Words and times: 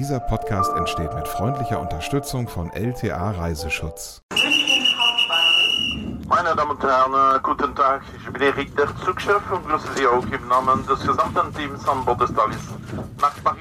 Dieser 0.00 0.18
Podcast 0.18 0.72
entsteht 0.76 1.12
mit 1.12 1.28
freundlicher 1.28 1.78
Unterstützung 1.78 2.48
von 2.48 2.72
LTA 2.72 3.32
Reiseschutz. 3.32 4.22
Meine 6.26 6.56
Damen 6.56 6.70
und 6.70 6.82
Herren, 6.82 7.36
äh, 7.36 7.38
guten 7.42 7.74
Tag. 7.74 8.00
Ich 8.16 8.32
bin 8.32 8.40
Erik, 8.40 8.74
der 8.78 8.86
Zugchef 9.04 9.42
und 9.52 9.68
grüße 9.68 9.88
Sie 9.96 10.06
auch 10.06 10.24
im 10.24 10.48
Namen 10.48 10.86
des 10.86 11.00
gesamten 11.06 11.54
Teams 11.54 11.86
an 11.86 12.02
Bord 12.06 12.18
des 12.18 12.32
Thalys. 12.32 12.56
Nach 13.20 13.34
Paris? 13.44 13.59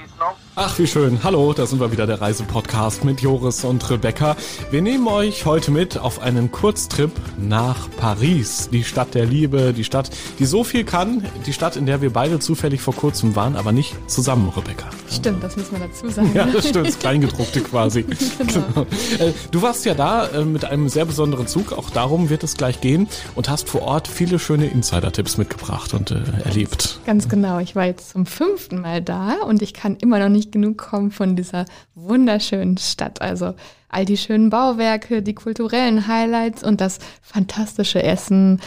Ach, 0.61 0.77
wie 0.77 0.87
schön. 0.87 1.23
Hallo, 1.23 1.53
da 1.53 1.65
sind 1.65 1.79
wir 1.79 1.89
wieder, 1.93 2.05
der 2.05 2.19
Reisepodcast 2.19 3.05
mit 3.05 3.21
Joris 3.21 3.63
und 3.63 3.89
Rebecca. 3.89 4.35
Wir 4.71 4.81
nehmen 4.81 5.07
euch 5.07 5.45
heute 5.45 5.71
mit 5.71 5.97
auf 5.97 6.21
einen 6.21 6.51
Kurztrip 6.51 7.11
nach 7.37 7.89
Paris. 7.95 8.67
Die 8.69 8.83
Stadt 8.83 9.15
der 9.15 9.25
Liebe, 9.25 9.71
die 9.71 9.85
Stadt, 9.85 10.09
die 10.37 10.43
so 10.43 10.65
viel 10.65 10.83
kann. 10.83 11.25
Die 11.45 11.53
Stadt, 11.53 11.77
in 11.77 11.85
der 11.85 12.01
wir 12.01 12.11
beide 12.11 12.39
zufällig 12.39 12.81
vor 12.81 12.93
kurzem 12.93 13.37
waren, 13.37 13.55
aber 13.55 13.71
nicht 13.71 13.95
zusammen, 14.09 14.49
Rebecca. 14.49 14.89
Stimmt, 15.09 15.41
das 15.41 15.55
muss 15.55 15.71
man 15.71 15.79
dazu 15.79 16.09
sagen. 16.09 16.31
Ja, 16.33 16.45
das 16.45 16.67
stimmt, 16.67 16.87
das 16.87 16.99
Kleingedruckte 16.99 17.61
quasi. 17.61 18.05
Genau. 18.39 18.81
Äh, 19.19 19.31
Du 19.51 19.61
warst 19.61 19.85
ja 19.85 19.93
da 19.93 20.27
äh, 20.27 20.43
mit 20.43 20.65
einem 20.65 20.89
sehr 20.89 21.05
besonderen 21.05 21.47
Zug, 21.47 21.71
auch 21.71 21.89
darum 21.89 22.29
wird 22.29 22.43
es 22.43 22.57
gleich 22.57 22.81
gehen 22.81 23.07
und 23.35 23.47
hast 23.49 23.69
vor 23.69 23.83
Ort 23.83 24.07
viele 24.07 24.39
schöne 24.39 24.67
Insider-Tipps 24.67 25.37
mitgebracht 25.37 25.93
und 25.93 26.11
äh, 26.11 26.19
erlebt. 26.43 26.99
Ganz 27.05 27.29
genau. 27.29 27.59
Ich 27.59 27.75
war 27.75 27.85
jetzt 27.85 28.11
zum 28.11 28.25
fünften 28.25 28.81
Mal 28.81 29.01
da 29.01 29.35
und 29.47 29.61
ich 29.61 29.73
kann 29.73 29.95
immer 29.97 30.19
noch 30.19 30.29
nicht 30.29 30.48
genug 30.51 30.77
kommen 30.77 31.11
von 31.11 31.35
dieser 31.35 31.65
wunderschönen 31.95 32.77
Stadt. 32.77 33.21
Also 33.21 33.55
all 33.89 34.05
die 34.05 34.17
schönen 34.17 34.49
Bauwerke, 34.49 35.21
die 35.21 35.33
kulturellen 35.33 36.07
Highlights 36.07 36.63
und 36.63 36.81
das 36.81 36.99
fantastische 37.21 38.03
Essen. 38.03 38.59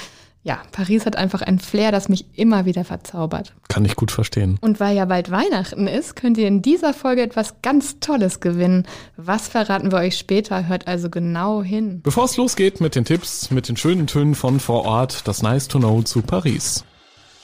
Ja, 0.45 0.60
Paris 0.72 1.06
hat 1.06 1.14
einfach 1.14 1.41
ein 1.42 1.60
Flair, 1.60 1.92
das 1.92 2.08
mich 2.08 2.27
immer 2.36 2.64
wieder 2.64 2.84
verzaubert. 2.84 3.55
Kann 3.68 3.84
ich 3.84 3.95
gut 3.95 4.10
verstehen. 4.10 4.58
Und 4.60 4.80
weil 4.80 4.96
ja 4.96 5.05
bald 5.05 5.30
Weihnachten 5.30 5.86
ist, 5.86 6.16
könnt 6.16 6.36
ihr 6.36 6.48
in 6.48 6.62
dieser 6.62 6.95
Folge 6.95 7.22
etwas 7.22 7.62
ganz 7.62 8.00
Tolles 8.00 8.41
gewinnen. 8.41 8.88
Was 9.16 9.46
verraten 9.46 9.92
wir 9.92 9.98
euch 9.98 10.19
später? 10.19 10.66
Hört 10.66 10.88
also 10.88 11.10
genau 11.10 11.62
hin. 11.62 12.00
Bevor 12.02 12.24
es 12.24 12.36
losgeht 12.36 12.80
mit 12.80 12.96
den 12.96 13.05
Tipps, 13.05 13.52
mit 13.52 13.69
den 13.69 13.77
schönen 13.77 14.08
Tönen 14.08 14.34
von 14.34 14.58
vor 14.58 14.84
Ort, 14.84 15.28
das 15.28 15.42
Nice 15.42 15.69
to 15.69 15.78
Know 15.78 16.02
zu 16.02 16.22
Paris. 16.22 16.84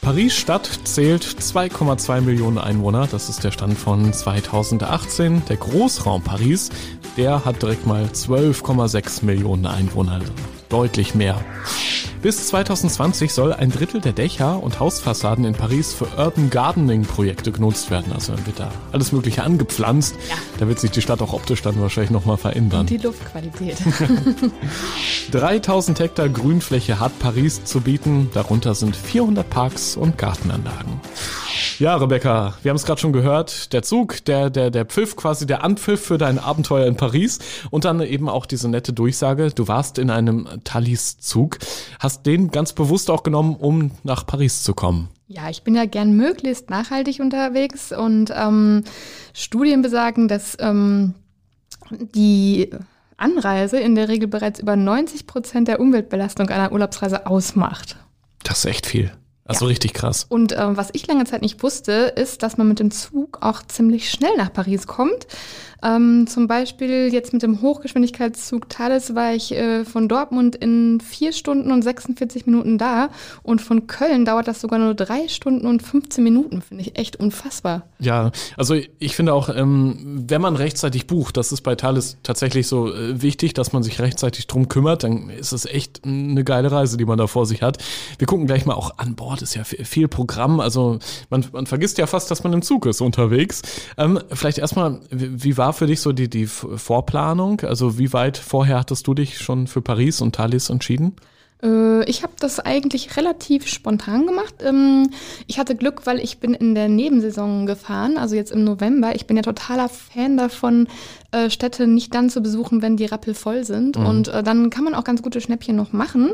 Paris 0.01 0.35
Stadt 0.35 0.81
zählt 0.85 1.25
2,2 1.25 2.21
Millionen 2.21 2.59
Einwohner. 2.59 3.07
Das 3.11 3.29
ist 3.29 3.45
der 3.45 3.51
Stand 3.51 3.79
von 3.79 4.13
2018. 4.13 5.43
Der 5.49 5.57
Großraum 5.57 6.23
Paris, 6.23 6.71
der 7.17 7.45
hat 7.45 7.63
direkt 7.63 7.87
mal 7.87 8.05
12,6 8.05 9.25
Millionen 9.25 9.67
Einwohner. 9.67 10.21
Deutlich 10.69 11.15
mehr. 11.15 11.45
Bis 12.21 12.49
2020 12.49 13.33
soll 13.33 13.53
ein 13.53 13.71
Drittel 13.71 14.01
der 14.01 14.13
Dächer 14.13 14.61
und 14.61 14.81
Hausfassaden 14.81 15.45
in 15.45 15.55
Paris 15.55 15.95
für 15.95 16.07
Urban 16.17 16.51
Gardening 16.51 17.03
Projekte 17.03 17.53
genutzt 17.53 17.93
werden. 17.93 18.13
Also 18.13 18.35
dann 18.35 18.45
wird 18.45 18.59
da 18.59 18.73
alles 18.91 19.13
Mögliche 19.13 19.45
angepflanzt. 19.45 20.17
Ja. 20.29 20.35
Da 20.59 20.67
wird 20.67 20.81
sich 20.81 20.91
die 20.91 21.01
Stadt 21.01 21.23
auch 21.23 21.33
optisch 21.33 21.63
dann 21.63 21.81
wahrscheinlich 21.81 22.11
nochmal 22.11 22.37
verändern. 22.37 22.81
Und 22.81 22.91
die 22.91 22.97
Luftqualität. 22.97 23.77
3000 25.31 26.01
Hektar 26.01 26.29
Grünfläche 26.29 26.99
hat 26.99 27.17
Paris 27.21 27.65
zu 27.65 27.83
bieten. 27.83 28.31
Darunter 28.35 28.75
sind 28.75 28.97
400 28.97 29.49
Parks 29.49 29.97
und 29.97 30.19
Gartenanlagen. 30.19 31.01
Ja, 31.79 31.95
Rebecca, 31.95 32.55
wir 32.63 32.71
haben 32.71 32.77
es 32.77 32.85
gerade 32.85 33.01
schon 33.01 33.13
gehört. 33.13 33.73
Der 33.73 33.85
Zug, 33.85 34.25
der, 34.25 34.51
der, 34.51 34.73
der 34.73 34.85
Pfiff, 34.85 35.15
quasi 35.15 35.47
der 35.47 35.63
Anpfiff 35.63 36.05
für 36.05 36.19
dein 36.19 36.41
Abenteuer 36.41 36.87
in 36.87 36.97
Paris. 36.97 37.39
Und 37.71 37.85
dann 37.85 38.01
eben 38.01 38.29
auch 38.29 38.47
diese 38.47 38.69
nette 38.69 38.93
Durchsage. 38.93 39.51
Du 39.55 39.69
warst 39.69 39.99
in 39.99 40.11
einem 40.11 40.49
Thalys-Zug. 40.65 41.59
Hast 42.01 42.08
den 42.23 42.51
ganz 42.51 42.73
bewusst 42.73 43.11
auch 43.11 43.23
genommen, 43.23 43.57
um 43.57 43.91
nach 44.03 44.27
Paris 44.27 44.63
zu 44.63 44.75
kommen. 44.75 45.09
Ja, 45.27 45.51
ich 45.51 45.63
bin 45.63 45.75
ja 45.75 45.85
gern 45.85 46.13
möglichst 46.17 46.71
nachhaltig 46.71 47.21
unterwegs 47.21 47.93
und 47.93 48.33
ähm, 48.35 48.85
Studien 49.35 49.83
besagen, 49.83 50.27
dass 50.29 50.57
ähm, 50.59 51.15
die 51.91 52.71
Anreise 53.19 53.79
in 53.79 53.95
der 53.95 54.09
Regel 54.09 54.29
bereits 54.29 54.61
über 54.61 54.77
90 54.77 55.27
Prozent 55.27 55.69
der 55.69 55.81
Umweltbelastung 55.81 56.49
einer 56.49 56.73
Urlaubsreise 56.73 57.27
ausmacht. 57.27 57.97
Das 58.45 58.59
ist 58.61 58.65
echt 58.67 58.87
viel. 58.87 59.11
Also 59.45 59.65
Ja. 59.65 59.69
richtig 59.71 59.95
krass. 59.95 60.27
Und 60.29 60.53
ähm, 60.57 60.77
was 60.77 60.91
ich 60.93 61.07
lange 61.07 61.25
Zeit 61.25 61.43
nicht 61.43 61.63
wusste, 61.63 61.93
ist, 62.17 62.43
dass 62.43 62.59
man 62.59 62.69
mit 62.69 62.79
dem 62.79 62.91
Zug 62.91 63.39
auch 63.41 63.63
ziemlich 63.63 64.11
schnell 64.11 64.37
nach 64.37 64.53
Paris 64.53 64.87
kommt. 64.87 65.27
Ähm, 65.83 66.27
zum 66.27 66.47
Beispiel 66.47 67.13
jetzt 67.13 67.33
mit 67.33 67.43
dem 67.43 67.63
Hochgeschwindigkeitszug 67.63 68.69
Thales 68.69 69.15
war 69.15 69.35
ich 69.35 69.53
äh, 69.53 69.85
von 69.85 70.09
Dortmund 70.09 70.57
in 70.57 71.01
vier 71.01 71.33
Stunden 71.33 71.71
und 71.71 71.83
46 71.83 72.47
Minuten 72.47 72.79
da. 72.79 73.11
Und 73.43 73.61
von 73.61 73.87
Köln 73.87 74.25
dauert 74.25 74.49
das 74.49 74.61
sogar 74.61 74.79
nur 74.79 74.95
drei 74.95 75.29
Stunden 75.29 75.67
und 75.67 75.83
15 75.83 76.23
Minuten. 76.25 76.63
Finde 76.63 76.83
ich 76.83 76.99
echt 76.99 77.17
unfassbar. 77.17 77.87
Ja, 78.01 78.33
also 78.57 78.75
ich 78.99 79.15
finde 79.15 79.35
auch, 79.35 79.49
ähm, 79.55 80.25
wenn 80.29 80.41
man 80.41 80.57
rechtzeitig 80.57 81.07
bucht, 81.07 81.37
das 81.37 81.53
ist 81.53 81.63
bei 81.63 81.75
Thales 81.75 82.17
tatsächlich 82.23 82.67
so 82.67 82.93
äh, 82.93 83.23
wichtig, 83.23 83.55
dass 83.55 83.73
man 83.73 83.83
sich 83.83 84.01
rechtzeitig 84.01 84.47
drum 84.47 84.69
kümmert, 84.69 85.05
dann 85.05 85.31
ist 85.31 85.53
es 85.53 85.65
echt 85.65 86.05
eine 86.05 86.45
geile 86.45 86.73
Reise, 86.73 86.97
die 86.97 87.05
man 87.05 87.19
da 87.19 87.27
vor 87.27 87.47
sich 87.47 87.63
hat. 87.63 87.79
Wir 88.19 88.27
gucken 88.27 88.47
gleich 88.47 88.67
mal 88.67 88.75
auch 88.75 88.99
an 88.99 89.15
Bord, 89.15 89.43
ist 89.43 89.55
ja 89.55 89.65
viel, 89.65 90.09
Programm, 90.09 90.61
also 90.61 90.99
man, 91.29 91.45
man 91.53 91.67
vergisst 91.67 91.99
ja 91.99 92.07
fast, 92.07 92.31
dass 92.31 92.43
man 92.43 92.53
im 92.53 92.63
Zug 92.63 92.87
ist 92.87 93.01
unterwegs. 93.01 93.63
Ähm, 93.97 94.19
vielleicht 94.33 94.59
erstmal, 94.59 95.01
wie, 95.11 95.45
wie 95.45 95.57
war 95.69 95.75
für 95.75 95.87
dich 95.87 96.01
so 96.01 96.13
die, 96.13 96.31
die 96.31 96.47
Vorplanung? 96.47 97.61
Also 97.61 97.99
wie 97.99 98.15
weit 98.15 98.39
vorher 98.39 98.79
hattest 98.79 99.07
du 99.07 99.13
dich 99.13 99.37
schon 99.37 99.67
für 99.67 99.83
Paris 99.83 100.23
und 100.23 100.35
Thalys 100.35 100.71
entschieden? 100.71 101.17
Äh, 101.63 102.09
ich 102.09 102.23
habe 102.23 102.33
das 102.41 102.59
eigentlich 102.59 103.19
relativ 103.19 103.67
spontan 103.67 104.27
gemacht. 104.27 104.55
Ähm, 104.65 105.11
ich 105.47 105.59
hatte 105.59 105.77
Glück, 105.77 106.07
weil 106.07 106.21
ich 106.21 106.39
bin 106.39 106.55
in 106.55 106.75
der 106.75 106.89
Nebensaison 106.89 107.67
gefahren, 107.67 108.17
also 108.17 108.35
jetzt 108.35 108.51
im 108.51 108.65
November. 108.65 109.15
Ich 109.15 109.27
bin 109.27 109.37
ja 109.37 109.43
totaler 109.43 109.91
Fan 109.91 110.39
davon, 110.39 110.89
äh, 111.33 111.51
Städte 111.51 111.87
nicht 111.87 112.15
dann 112.15 112.31
zu 112.31 112.41
besuchen, 112.41 112.81
wenn 112.81 112.97
die 112.97 113.05
Rappel 113.05 113.35
voll 113.35 113.65
sind. 113.65 113.99
Und 113.99 114.29
äh, 114.29 114.43
dann 114.43 114.71
kann 114.71 114.85
man 114.85 114.95
auch 114.95 115.05
ganz 115.05 115.21
gute 115.21 115.43
Schnäppchen 115.43 115.77
noch 115.77 115.93
machen. 115.93 116.33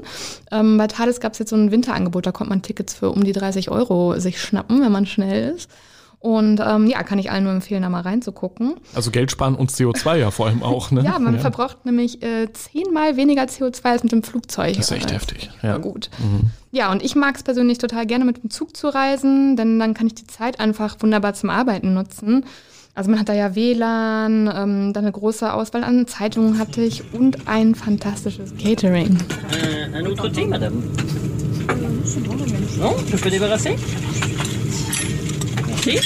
Ähm, 0.52 0.78
bei 0.78 0.86
Thales 0.86 1.18
gab 1.18 1.32
es 1.32 1.40
jetzt 1.40 1.50
so 1.50 1.56
ein 1.56 1.72
Winterangebot, 1.72 2.24
da 2.24 2.30
konnte 2.30 2.50
man 2.50 2.62
Tickets 2.62 2.94
für 2.94 3.10
um 3.10 3.24
die 3.24 3.32
30 3.32 3.68
Euro 3.68 4.16
sich 4.20 4.40
schnappen, 4.40 4.80
wenn 4.80 4.92
man 4.92 5.06
schnell 5.06 5.54
ist. 5.56 5.68
Und 6.24 6.58
ähm, 6.66 6.86
ja, 6.86 7.02
kann 7.02 7.18
ich 7.18 7.30
allen 7.30 7.44
nur 7.44 7.52
empfehlen, 7.52 7.82
da 7.82 7.90
mal 7.90 8.00
reinzugucken. 8.00 8.76
Also 8.94 9.10
Geld 9.10 9.30
sparen 9.30 9.54
und 9.56 9.70
CO2 9.70 10.16
ja 10.16 10.30
vor 10.30 10.46
allem 10.46 10.62
auch, 10.62 10.90
ne? 10.90 11.02
Ja, 11.04 11.18
man 11.18 11.38
verbraucht 11.38 11.84
nämlich 11.84 12.22
äh, 12.22 12.50
zehnmal 12.50 13.18
weniger 13.18 13.42
CO2 13.42 13.84
als 13.84 14.02
mit 14.04 14.12
dem 14.12 14.22
Flugzeug. 14.22 14.74
Das 14.74 14.86
ist 14.90 14.96
echt 14.96 15.10
Äh, 15.10 15.14
heftig. 15.14 15.50
ja. 15.62 15.68
Ja. 15.72 15.76
gut. 15.76 16.08
Ja, 16.72 16.90
und 16.90 17.02
ich 17.04 17.14
mag 17.14 17.36
es 17.36 17.42
persönlich 17.42 17.76
total 17.76 18.06
gerne 18.06 18.24
mit 18.24 18.42
dem 18.42 18.48
Zug 18.48 18.74
zu 18.74 18.88
reisen, 18.88 19.56
denn 19.56 19.78
dann 19.78 19.92
kann 19.92 20.06
ich 20.06 20.14
die 20.14 20.26
Zeit 20.26 20.60
einfach 20.60 20.96
wunderbar 21.00 21.34
zum 21.34 21.50
Arbeiten 21.50 21.92
nutzen. 21.92 22.46
Also 22.94 23.10
man 23.10 23.20
hat 23.20 23.28
da 23.28 23.34
ja 23.34 23.54
WLAN, 23.54 24.46
ähm, 24.46 24.92
dann 24.94 25.04
eine 25.04 25.12
große 25.12 25.52
Auswahl 25.52 25.84
an 25.84 26.06
Zeitungen 26.06 26.58
hatte 26.58 26.80
ich 26.80 27.02
und 27.12 27.46
ein 27.48 27.74
fantastisches 27.74 28.54
Catering. 28.56 29.18
Un, 29.92 29.94
un 30.06 30.06
autre 30.12 30.30
thé, 30.32 30.46
madame 30.46 30.76
Non 32.78 32.94
Je 33.10 33.16
peux 33.18 33.30
débarrasser 33.30 33.74
aqui? 35.84 36.00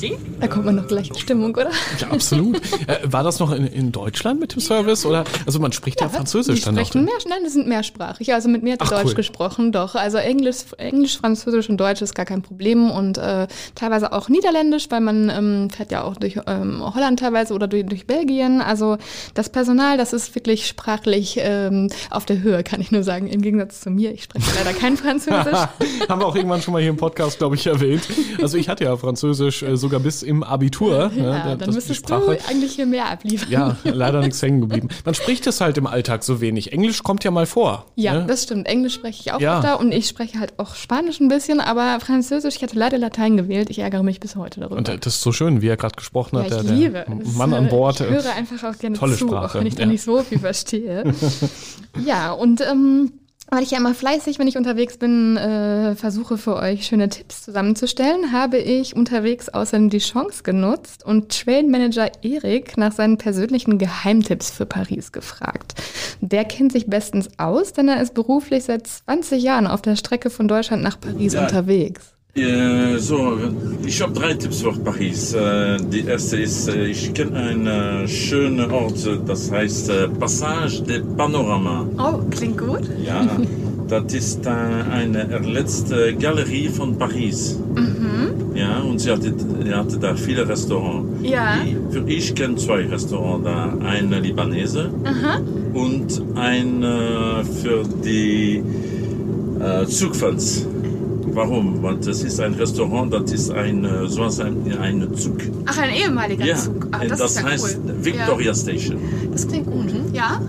Merci. 0.00 0.18
Da 0.40 0.46
kommt 0.46 0.64
man 0.64 0.76
noch 0.76 0.86
gleich 0.86 1.08
in 1.08 1.16
Stimmung, 1.16 1.50
oder? 1.50 1.70
Ja, 1.98 2.08
absolut. 2.10 2.56
äh, 2.86 2.98
war 3.04 3.24
das 3.24 3.40
noch 3.40 3.50
in, 3.50 3.66
in 3.66 3.90
Deutschland 3.90 4.38
mit 4.38 4.54
dem 4.54 4.60
Service? 4.60 5.04
Oder 5.04 5.24
also 5.46 5.58
man 5.58 5.72
spricht 5.72 6.00
ja, 6.00 6.08
Französisch 6.08 6.60
die 6.60 6.64
dann 6.64 6.76
noch. 6.76 6.86
sprechen 6.86 7.04
mehr, 7.04 7.14
nein, 7.28 7.40
die 7.44 7.50
sind 7.50 7.66
mehrsprachig. 7.66 8.32
Also 8.32 8.48
mit 8.48 8.62
mir 8.62 8.74
hat 8.74 8.82
Ach, 8.82 8.90
Deutsch 8.90 9.08
cool. 9.08 9.14
gesprochen, 9.14 9.72
doch. 9.72 9.96
Also 9.96 10.18
Englisch, 10.18 10.58
Englisch, 10.76 11.18
Französisch 11.18 11.68
und 11.68 11.78
Deutsch 11.78 12.02
ist 12.02 12.14
gar 12.14 12.26
kein 12.26 12.42
Problem 12.42 12.90
und 12.90 13.18
äh, 13.18 13.48
teilweise 13.74 14.12
auch 14.12 14.28
Niederländisch, 14.28 14.86
weil 14.90 15.00
man 15.00 15.30
ähm, 15.30 15.70
fährt 15.70 15.90
ja 15.90 16.04
auch 16.04 16.16
durch 16.16 16.38
ähm, 16.46 16.82
Holland 16.94 17.18
teilweise 17.18 17.54
oder 17.54 17.66
durch, 17.66 17.86
durch 17.86 18.06
Belgien. 18.06 18.60
Also 18.60 18.98
das 19.34 19.48
Personal, 19.48 19.96
das 19.96 20.12
ist 20.12 20.34
wirklich 20.36 20.68
sprachlich 20.68 21.36
ähm, 21.40 21.88
auf 22.10 22.24
der 22.24 22.40
Höhe, 22.42 22.62
kann 22.62 22.80
ich 22.80 22.92
nur 22.92 23.02
sagen. 23.02 23.26
Im 23.26 23.42
Gegensatz 23.42 23.80
zu 23.80 23.90
mir, 23.90 24.12
ich 24.12 24.22
spreche 24.22 24.46
leider 24.56 24.78
kein 24.78 24.96
Französisch. 24.98 25.58
Haben 26.08 26.20
wir 26.20 26.26
auch 26.26 26.36
irgendwann 26.36 26.62
schon 26.62 26.72
mal 26.72 26.80
hier 26.80 26.90
im 26.90 26.96
Podcast, 26.96 27.38
glaube 27.38 27.56
ich, 27.56 27.66
erwähnt. 27.66 28.02
Also 28.40 28.56
ich 28.56 28.68
hatte 28.68 28.84
ja 28.84 28.96
Französisch 28.96 29.62
äh, 29.62 29.76
sogar 29.88 30.00
bis 30.00 30.22
im 30.22 30.42
Abitur. 30.42 31.10
ne, 31.14 31.24
ja, 31.24 31.32
das 31.32 31.58
dann 31.58 31.70
die 31.70 31.74
müsstest 31.74 32.10
du 32.10 32.14
eigentlich 32.48 32.74
hier 32.74 32.86
mehr 32.86 33.08
abliefern. 33.10 33.50
Ja, 33.50 33.76
leider 33.84 34.20
nichts 34.20 34.42
hängen 34.42 34.60
geblieben. 34.60 34.88
Man 35.04 35.14
spricht 35.14 35.46
es 35.46 35.60
halt 35.60 35.78
im 35.78 35.86
Alltag 35.86 36.22
so 36.24 36.40
wenig. 36.40 36.72
Englisch 36.72 37.02
kommt 37.02 37.24
ja 37.24 37.30
mal 37.30 37.46
vor. 37.46 37.86
Ja, 37.94 38.14
ne? 38.14 38.26
das 38.26 38.44
stimmt. 38.44 38.66
Englisch 38.66 38.94
spreche 38.94 39.20
ich 39.20 39.32
auch 39.32 39.40
Ja. 39.40 39.58
öfter 39.58 39.80
und 39.80 39.92
ich 39.92 40.06
spreche 40.06 40.38
halt 40.38 40.58
auch 40.58 40.74
Spanisch 40.74 41.20
ein 41.20 41.28
bisschen, 41.28 41.60
aber 41.60 41.98
Französisch, 42.00 42.56
ich 42.56 42.62
hatte 42.62 42.78
leider 42.78 42.98
Latein 42.98 43.36
gewählt. 43.36 43.70
Ich 43.70 43.78
ärgere 43.78 44.02
mich 44.02 44.20
bis 44.20 44.36
heute 44.36 44.60
darüber. 44.60 44.76
Und 44.76 44.88
äh, 44.88 44.98
das 44.98 45.14
ist 45.14 45.22
so 45.22 45.32
schön, 45.32 45.62
wie 45.62 45.68
er 45.68 45.76
gerade 45.76 45.96
gesprochen 45.96 46.36
ja, 46.36 46.42
hat. 46.42 46.50
ich 46.50 46.54
der, 46.54 46.62
der 46.64 46.74
liebe. 46.74 47.06
Mann 47.36 47.54
an 47.54 47.68
Bord. 47.68 48.00
Ich 48.00 48.06
höre 48.08 48.34
einfach 48.34 48.62
auch 48.64 48.78
gerne 48.78 48.96
tolle 48.96 49.16
zu, 49.16 49.26
Sprache, 49.26 49.46
auch 49.46 49.54
wenn 49.60 49.66
ich 49.66 49.74
da 49.74 49.82
ja. 49.82 49.86
nicht 49.88 50.02
so 50.02 50.22
viel 50.22 50.38
verstehe. 50.38 51.14
ja, 52.04 52.32
und 52.32 52.60
ähm, 52.60 53.12
weil 53.50 53.62
ich 53.62 53.70
ja 53.70 53.78
immer 53.78 53.94
fleißig, 53.94 54.38
wenn 54.38 54.48
ich 54.48 54.56
unterwegs 54.56 54.98
bin, 54.98 55.36
äh, 55.36 55.94
versuche 55.94 56.36
für 56.36 56.56
euch 56.56 56.86
schöne 56.86 57.08
Tipps 57.08 57.42
zusammenzustellen, 57.42 58.32
habe 58.32 58.58
ich 58.58 58.94
unterwegs 58.94 59.48
außerdem 59.48 59.90
die 59.90 59.98
Chance 59.98 60.42
genutzt 60.42 61.04
und 61.04 61.30
Trailmanager 61.30 62.10
Erik 62.22 62.76
nach 62.76 62.92
seinen 62.92 63.16
persönlichen 63.16 63.78
Geheimtipps 63.78 64.50
für 64.50 64.66
Paris 64.66 65.12
gefragt. 65.12 65.74
Der 66.20 66.44
kennt 66.44 66.72
sich 66.72 66.86
bestens 66.86 67.28
aus, 67.38 67.72
denn 67.72 67.88
er 67.88 68.02
ist 68.02 68.14
beruflich 68.14 68.64
seit 68.64 68.86
20 68.86 69.42
Jahren 69.42 69.66
auf 69.66 69.82
der 69.82 69.96
Strecke 69.96 70.30
von 70.30 70.48
Deutschland 70.48 70.82
nach 70.82 71.00
Paris 71.00 71.34
unterwegs. 71.34 72.17
So, 72.98 73.38
ich 73.86 74.00
habe 74.02 74.12
drei 74.12 74.34
Tipps 74.34 74.60
für 74.62 74.72
Paris. 74.72 75.32
Äh, 75.32 75.78
die 75.90 76.04
erste 76.06 76.36
ist, 76.36 76.68
äh, 76.68 76.86
ich 76.86 77.12
kenne 77.14 77.36
einen 77.36 77.66
äh, 77.66 78.06
schönen 78.08 78.70
Ort, 78.70 79.08
das 79.26 79.50
heißt 79.50 79.90
Passage 80.20 80.82
de 80.82 81.02
Panorama. 81.16 81.86
Oh, 81.98 82.18
klingt 82.30 82.58
gut. 82.58 82.82
Ja, 83.04 83.26
das 83.88 84.12
ist 84.12 84.46
eine 84.46 85.38
letzte 85.38 86.14
Galerie 86.14 86.68
von 86.68 86.96
Paris. 86.98 87.58
Ja, 88.54 88.80
und 88.80 88.98
sie 89.00 89.10
hatte, 89.10 89.32
hatte 89.72 89.98
da 89.98 90.14
viele 90.14 90.46
Restaurants. 90.48 91.22
Ja. 91.22 91.60
Ich, 91.64 91.76
für 91.94 92.08
ich 92.08 92.34
kenne 92.34 92.56
zwei 92.56 92.86
Restaurants 92.86 93.44
da. 93.44 93.72
Ein 93.84 94.10
Libanese 94.10 94.90
und 95.72 96.22
ein 96.36 96.82
äh, 96.82 97.44
für 97.44 97.84
die 98.04 98.62
äh, 99.60 99.86
Zugfans. 99.86 100.66
Warum? 101.34 101.82
Weil 101.82 101.96
das 101.96 102.22
ist 102.22 102.40
ein 102.40 102.54
Restaurant, 102.54 103.12
das 103.12 103.32
ist 103.32 103.50
ein, 103.50 103.84
äh, 103.84 104.08
so 104.08 104.22
als 104.22 104.40
ein, 104.40 104.56
ein 104.80 105.14
Zug. 105.14 105.38
Ach, 105.66 105.78
ein 105.78 105.94
ehemaliger 105.94 106.44
Ja, 106.44 106.56
Zug. 106.56 106.84
Und 106.86 107.10
das, 107.10 107.18
das, 107.18 107.36
ja 107.36 107.42
heißt 107.44 107.78
cool. 107.84 107.94
Victoria 108.04 108.54
Station. 108.54 108.96
Ja, 108.98 109.28
das 109.32 109.46
klingt 109.48 109.66
gut. 109.66 109.94
Ja? 110.12 110.40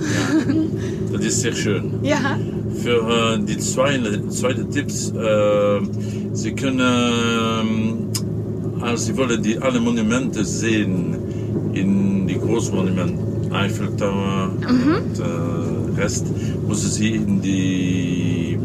Das 1.11 1.25
ist 1.25 1.41
sehr 1.41 1.53
schön. 1.53 1.93
Ja. 2.03 2.37
Für 2.83 3.35
äh, 3.35 3.43
die 3.43 3.57
zweite, 3.57 4.27
zweite 4.29 4.69
Tipps, 4.69 5.11
äh, 5.11 5.79
Sie 6.33 6.53
können, 6.53 6.79
ähm, 6.79 7.97
also 8.81 9.05
Sie 9.05 9.17
wollen 9.17 9.41
die 9.41 9.57
alle 9.57 9.79
Monumente 9.79 10.45
sehen, 10.45 11.15
in 11.73 12.27
die 12.27 12.37
Großmonumente, 12.37 13.53
Eiffel 13.53 13.89
Tower 13.97 14.51
und 14.67 15.19
äh, 15.19 15.99
Rest, 15.99 16.27
müssen 16.67 16.89
Sie 16.89 17.15
in 17.15 17.41
die 17.41 18.57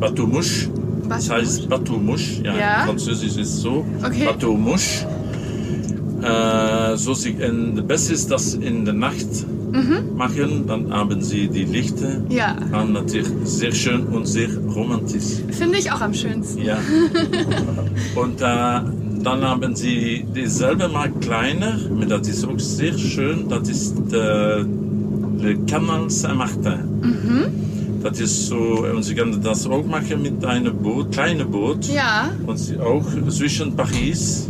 äh, 0.00 0.08
Bateau 0.08 0.26
Mouche, 0.26 0.68
das 1.08 1.30
heißt 1.30 1.68
Bateau 1.68 1.98
Mouche, 1.98 2.42
ja, 2.44 2.56
Ja. 2.56 2.84
Französisch 2.86 3.36
ist 3.36 3.56
so, 3.58 3.84
Okay. 4.04 4.24
Bateau 4.24 4.54
Mouche. 4.56 5.06
Äh, 6.22 6.96
so 6.96 7.14
sie, 7.14 7.34
das 7.34 7.84
Beste 7.86 8.12
ist, 8.14 8.30
das 8.30 8.54
in 8.54 8.84
der 8.84 8.94
Nacht 8.94 9.26
machen, 10.16 10.66
dann 10.66 10.92
haben 10.92 11.22
sie 11.22 11.48
die 11.48 11.64
Lichter. 11.64 12.20
Ja. 12.28 12.56
Dann 12.72 12.92
natürlich 12.92 13.28
sehr 13.44 13.72
schön 13.72 14.02
und 14.06 14.26
sehr 14.26 14.48
romantisch. 14.74 15.38
Finde 15.50 15.78
ich 15.78 15.90
auch 15.92 16.00
am 16.00 16.12
schönsten. 16.12 16.62
Ja. 16.62 16.76
und 18.16 18.40
äh, 18.40 18.44
dann 19.22 19.42
haben 19.42 19.76
sie 19.76 20.26
dieselbe 20.34 20.88
mal 20.88 21.10
kleiner, 21.20 21.78
aber 21.90 22.04
das 22.06 22.28
ist 22.28 22.44
auch 22.46 22.58
sehr 22.58 22.98
schön. 22.98 23.48
Das 23.48 23.68
ist 23.68 23.96
äh, 24.12 24.64
der 24.64 25.56
Canal 25.68 26.10
Saint-Martin. 26.10 27.69
Das 28.02 28.18
ist 28.18 28.46
so, 28.46 28.56
und 28.56 29.02
sie 29.02 29.14
können 29.14 29.42
das 29.42 29.66
auch 29.66 29.84
machen 29.84 30.22
mit 30.22 30.44
einem 30.44 30.76
Boot, 30.76 31.12
kleinen 31.12 31.50
Boot. 31.50 31.84
Ja. 31.86 32.30
Und 32.46 32.56
sie 32.56 32.78
auch 32.78 33.04
zwischen 33.28 33.76
Paris 33.76 34.48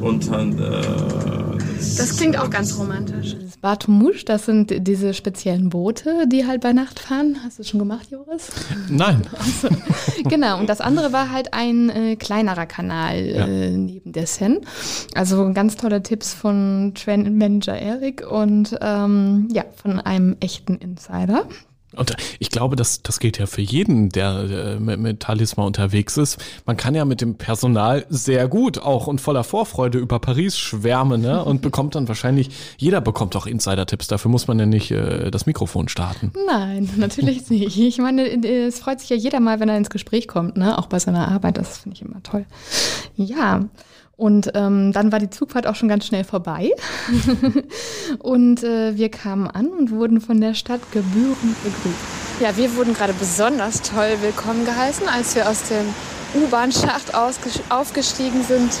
und 0.00 0.30
dann. 0.30 0.58
Äh, 0.58 1.58
Das 1.96 2.16
klingt 2.16 2.38
auch 2.38 2.50
ganz 2.50 2.78
romantisch. 2.78 3.36
Das 3.42 3.56
Bateau-Mouche, 3.58 4.24
das 4.24 4.46
sind 4.46 4.72
diese 4.86 5.12
speziellen 5.14 5.68
Boote, 5.70 6.26
die 6.30 6.46
halt 6.46 6.60
bei 6.60 6.72
Nacht 6.72 7.00
fahren. 7.00 7.36
Hast 7.44 7.58
du 7.58 7.62
das 7.62 7.68
schon 7.70 7.80
gemacht, 7.80 8.08
Joris? 8.10 8.50
Nein. 8.88 9.22
genau, 10.28 10.58
und 10.60 10.68
das 10.68 10.80
andere 10.80 11.12
war 11.12 11.30
halt 11.32 11.52
ein 11.54 11.90
äh, 11.90 12.16
kleinerer 12.16 12.66
Kanal 12.66 13.26
Ja. 13.26 13.46
äh, 13.46 13.70
neben 13.76 14.12
der 14.12 14.26
Seine. 14.26 14.60
Also 15.14 15.52
ganz 15.52 15.76
tolle 15.76 16.02
Tipps 16.02 16.32
von 16.34 16.92
Trend 16.94 17.36
Manager 17.36 17.76
Erik 17.76 18.24
und 18.30 18.76
ähm, 18.80 19.48
ja, 19.52 19.64
von 19.82 19.98
einem 20.00 20.36
echten 20.40 20.76
Insider. 20.76 21.44
Und 21.98 22.16
ich 22.38 22.50
glaube, 22.50 22.76
das, 22.76 23.02
das 23.02 23.18
gilt 23.20 23.38
ja 23.38 23.46
für 23.46 23.60
jeden, 23.60 24.08
der 24.10 24.30
äh, 24.50 24.80
mit, 24.80 25.00
mit 25.00 25.20
Talisman 25.20 25.66
unterwegs 25.66 26.16
ist. 26.16 26.38
Man 26.66 26.76
kann 26.76 26.94
ja 26.94 27.04
mit 27.04 27.20
dem 27.20 27.36
Personal 27.36 28.06
sehr 28.08 28.48
gut 28.48 28.78
auch 28.78 29.06
und 29.06 29.20
voller 29.20 29.44
Vorfreude 29.44 29.98
über 29.98 30.18
Paris 30.18 30.58
schwärmen 30.58 31.22
ne? 31.22 31.44
und 31.48 31.62
bekommt 31.62 31.94
dann 31.94 32.08
wahrscheinlich, 32.08 32.50
jeder 32.76 33.00
bekommt 33.00 33.36
auch 33.36 33.46
Insider-Tipps. 33.46 34.08
Dafür 34.08 34.30
muss 34.30 34.46
man 34.46 34.58
ja 34.58 34.66
nicht 34.66 34.90
äh, 34.90 35.30
das 35.30 35.46
Mikrofon 35.46 35.88
starten. 35.88 36.32
Nein, 36.46 36.88
natürlich 36.96 37.50
nicht. 37.50 37.78
Ich 37.78 37.98
meine, 37.98 38.22
es 38.44 38.78
freut 38.78 39.00
sich 39.00 39.10
ja 39.10 39.16
jeder 39.16 39.40
mal, 39.40 39.60
wenn 39.60 39.68
er 39.68 39.76
ins 39.76 39.90
Gespräch 39.90 40.28
kommt, 40.28 40.56
ne? 40.56 40.78
auch 40.78 40.86
bei 40.86 40.98
seiner 40.98 41.28
Arbeit. 41.28 41.58
Das 41.58 41.78
finde 41.78 41.96
ich 41.96 42.02
immer 42.02 42.22
toll. 42.22 42.46
Ja, 43.16 43.64
und 44.18 44.50
ähm, 44.54 44.92
dann 44.92 45.12
war 45.12 45.20
die 45.20 45.30
Zugfahrt 45.30 45.68
auch 45.68 45.76
schon 45.76 45.88
ganz 45.88 46.04
schnell 46.04 46.24
vorbei. 46.24 46.72
und 48.18 48.64
äh, 48.64 48.96
wir 48.96 49.10
kamen 49.10 49.46
an 49.46 49.68
und 49.68 49.92
wurden 49.92 50.20
von 50.20 50.40
der 50.40 50.54
Stadt 50.54 50.80
gebührend 50.90 51.62
begrüßt. 51.62 52.40
Ja, 52.40 52.56
wir 52.56 52.74
wurden 52.74 52.94
gerade 52.94 53.12
besonders 53.12 53.80
toll 53.80 54.16
willkommen 54.20 54.64
geheißen, 54.64 55.08
als 55.08 55.36
wir 55.36 55.48
aus 55.48 55.62
dem 55.68 55.94
U-Bahn-Schacht 56.42 57.14
aufgestiegen 57.14 58.42
sind 58.42 58.72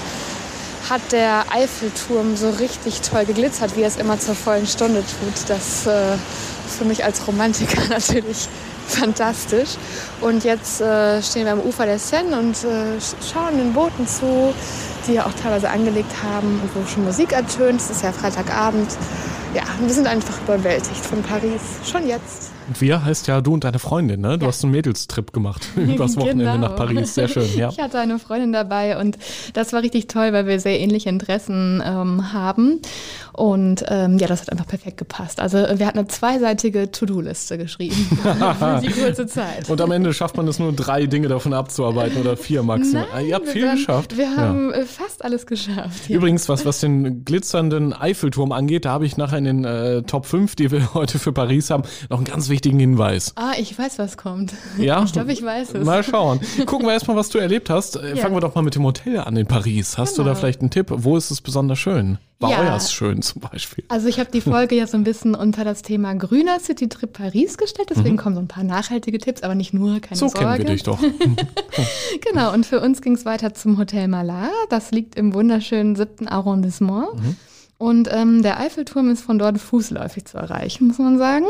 hat 0.90 1.12
der 1.12 1.44
Eiffelturm 1.52 2.34
so 2.36 2.48
richtig 2.50 3.02
toll 3.02 3.26
geglitzert, 3.26 3.76
wie 3.76 3.82
er 3.82 3.88
es 3.88 3.96
immer 3.96 4.18
zur 4.18 4.34
vollen 4.34 4.66
Stunde 4.66 5.00
tut. 5.00 5.48
Das 5.48 5.86
äh, 5.86 6.14
ist 6.14 6.78
für 6.78 6.84
mich 6.84 7.04
als 7.04 7.26
Romantiker 7.26 7.88
natürlich 7.90 8.48
fantastisch. 8.88 9.76
Und 10.20 10.44
jetzt 10.44 10.80
äh, 10.80 11.22
stehen 11.22 11.44
wir 11.44 11.52
am 11.52 11.60
Ufer 11.60 11.86
der 11.86 11.98
Seine 11.98 12.38
und 12.38 12.56
äh, 12.64 12.98
sch- 12.98 13.14
schauen 13.32 13.56
den 13.58 13.72
Booten 13.72 14.06
zu, 14.06 14.52
die 15.06 15.14
ja 15.14 15.26
auch 15.26 15.32
teilweise 15.42 15.70
angelegt 15.70 16.10
haben 16.22 16.60
und 16.62 16.70
wo 16.74 16.86
schon 16.86 17.04
Musik 17.04 17.32
ertönt. 17.32 17.80
Es 17.80 17.90
ist 17.90 18.02
ja 18.02 18.12
Freitagabend. 18.12 18.90
Ja, 19.54 19.62
wir 19.80 19.94
sind 19.94 20.06
einfach 20.06 20.40
überwältigt 20.42 21.04
von 21.04 21.22
Paris. 21.22 21.60
Schon 21.90 22.06
jetzt. 22.06 22.50
Und 22.68 22.80
wir 22.80 23.04
heißt 23.04 23.26
ja 23.28 23.40
du 23.40 23.54
und 23.54 23.64
deine 23.64 23.78
Freundin, 23.78 24.20
ne? 24.20 24.36
Du 24.38 24.44
Ja. 24.44 24.48
hast 24.52 24.62
einen 24.62 24.72
Mädelstrip 24.72 25.32
gemacht 25.32 25.66
übers 25.76 26.16
Wochenende 26.16 26.44
Genau. 26.44 26.58
nach 26.68 26.76
Paris. 26.76 27.14
Sehr 27.14 27.26
schön, 27.28 27.46
ja. 27.56 27.68
Ich 27.72 27.78
hatte 27.80 27.98
eine 27.98 28.18
Freundin 28.18 28.52
dabei 28.52 28.98
und 29.00 29.16
das 29.54 29.72
war 29.72 29.82
richtig 29.82 30.06
toll, 30.08 30.32
weil 30.32 30.46
wir 30.46 30.60
sehr 30.60 30.78
ähnliche 30.78 31.08
Interessen 31.08 31.82
ähm, 31.84 32.32
haben. 32.32 32.80
Und 33.32 33.84
ähm, 33.88 34.18
ja, 34.18 34.26
das 34.26 34.42
hat 34.42 34.50
einfach 34.52 34.66
perfekt 34.66 34.96
gepasst. 34.98 35.40
Also 35.40 35.58
wir 35.58 35.86
hatten 35.86 35.98
eine 35.98 36.08
zweiseitige 36.08 36.90
To-Do-Liste 36.90 37.56
geschrieben 37.56 37.94
für 38.22 38.80
die 38.82 38.88
kurze 38.90 39.26
Zeit. 39.26 39.70
Und 39.70 39.80
am 39.80 39.90
Ende 39.92 40.12
schafft 40.12 40.36
man 40.36 40.46
es 40.48 40.58
nur, 40.58 40.72
drei 40.72 41.06
Dinge 41.06 41.28
davon 41.28 41.54
abzuarbeiten 41.54 42.20
oder 42.20 42.36
vier 42.36 42.62
maximal. 42.64 43.06
Ah, 43.14 43.20
Ihr 43.20 43.34
habt 43.36 43.48
viel 43.48 43.64
waren- 43.66 43.76
geschafft. 43.76 44.16
Wir 44.16 44.24
Ja. 44.24 44.36
haben 44.36 44.72
äh, 44.72 44.84
fast 44.84 45.24
alles 45.24 45.46
geschafft. 45.46 46.08
Ja. 46.10 46.16
Übrigens, 46.16 46.48
was, 46.48 46.66
was 46.66 46.80
den 46.80 47.24
glitzernden 47.24 47.92
Eiffelturm 47.94 48.52
angeht, 48.52 48.84
da 48.84 48.90
habe 48.90 49.06
ich 49.06 49.16
nachher 49.16 49.38
in 49.38 49.44
den 49.44 49.64
äh, 49.64 50.02
Top 50.02 50.26
5, 50.26 50.56
die 50.56 50.70
wir 50.70 50.92
heute 50.94 51.18
für 51.18 51.32
Paris 51.32 51.70
haben, 51.70 51.84
noch 52.10 52.18
einen 52.18 52.26
ganz 52.26 52.48
wichtigen 52.48 52.57
Hinweis. 52.64 53.32
Ah, 53.36 53.52
ich 53.58 53.76
weiß, 53.78 53.98
was 53.98 54.16
kommt. 54.16 54.52
Ja? 54.78 55.02
Ich 55.04 55.12
glaube, 55.12 55.32
ich 55.32 55.42
weiß 55.42 55.74
es. 55.74 55.84
Mal 55.84 56.02
schauen. 56.02 56.40
Gucken 56.66 56.86
wir 56.86 56.92
erstmal, 56.92 57.16
was 57.16 57.28
du 57.30 57.38
erlebt 57.38 57.70
hast. 57.70 57.96
Äh, 57.96 58.14
Ja. 58.14 58.22
Fangen 58.22 58.34
wir 58.36 58.40
doch 58.40 58.54
mal 58.54 58.62
mit 58.62 58.74
dem 58.74 58.84
Hotel 58.84 59.18
an 59.20 59.36
in 59.36 59.46
Paris. 59.46 59.96
Hast 59.98 60.18
du 60.18 60.22
da 60.22 60.30
Genau. 60.30 60.38
vielleicht 60.40 60.60
einen 60.60 60.70
Tipp? 60.70 60.86
Wo 60.90 61.16
ist 61.16 61.30
es 61.30 61.40
besonders 61.40 61.78
schön? 61.78 62.18
War 62.40 62.50
Ja. 62.50 62.60
euers 62.60 62.92
schön 62.92 63.20
zum 63.22 63.40
Beispiel? 63.42 63.82
Also 63.88 64.06
ich 64.06 64.20
habe 64.20 64.30
die 64.30 64.40
Folge 64.40 64.76
ja 64.76 64.86
so 64.86 64.96
ein 64.96 65.02
bisschen 65.02 65.34
unter 65.34 65.64
das 65.64 65.82
Thema 65.82 66.14
grüner 66.14 66.60
City-Trip 66.60 67.12
Paris 67.12 67.58
gestellt, 67.58 67.88
deswegen 67.90 68.16
kommen 68.16 68.36
so 68.36 68.40
ein 68.40 68.46
paar 68.46 68.62
nachhaltige 68.62 69.18
Tipps, 69.18 69.42
aber 69.42 69.56
nicht 69.56 69.74
nur, 69.74 69.98
keine 70.00 70.12
Mhm. 70.12 70.14
So 70.20 70.28
Sorge. 70.28 70.46
kennen 70.46 70.58
wir 70.68 70.74
dich 70.74 70.82
doch. 70.84 70.98
Genau, 72.30 72.52
und 72.52 72.66
für 72.66 72.80
uns 72.80 73.02
ging 73.02 73.14
es 73.14 73.24
weiter 73.24 73.54
zum 73.54 73.78
Hotel 73.78 74.08
Malar. 74.08 74.50
Das 74.70 74.90
liegt 74.90 75.16
im 75.16 75.34
wunderschönen 75.34 75.96
siebten 75.96 76.28
Arrondissement. 76.28 77.08
Mhm. 77.14 77.36
Und 77.78 78.08
ähm, 78.12 78.42
der 78.42 78.58
Eiffelturm 78.60 79.10
ist 79.10 79.22
von 79.22 79.38
dort 79.38 79.58
fußläufig 79.58 80.24
zu 80.24 80.36
erreichen, 80.36 80.88
muss 80.88 80.98
man 80.98 81.18
sagen. 81.18 81.46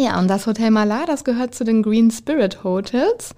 Ja, 0.00 0.16
und 0.20 0.28
das 0.28 0.46
Hotel 0.46 0.70
Malar, 0.70 1.06
das 1.06 1.24
gehört 1.24 1.56
zu 1.56 1.64
den 1.64 1.82
Green 1.82 2.12
Spirit 2.12 2.62
Hotels. 2.62 3.34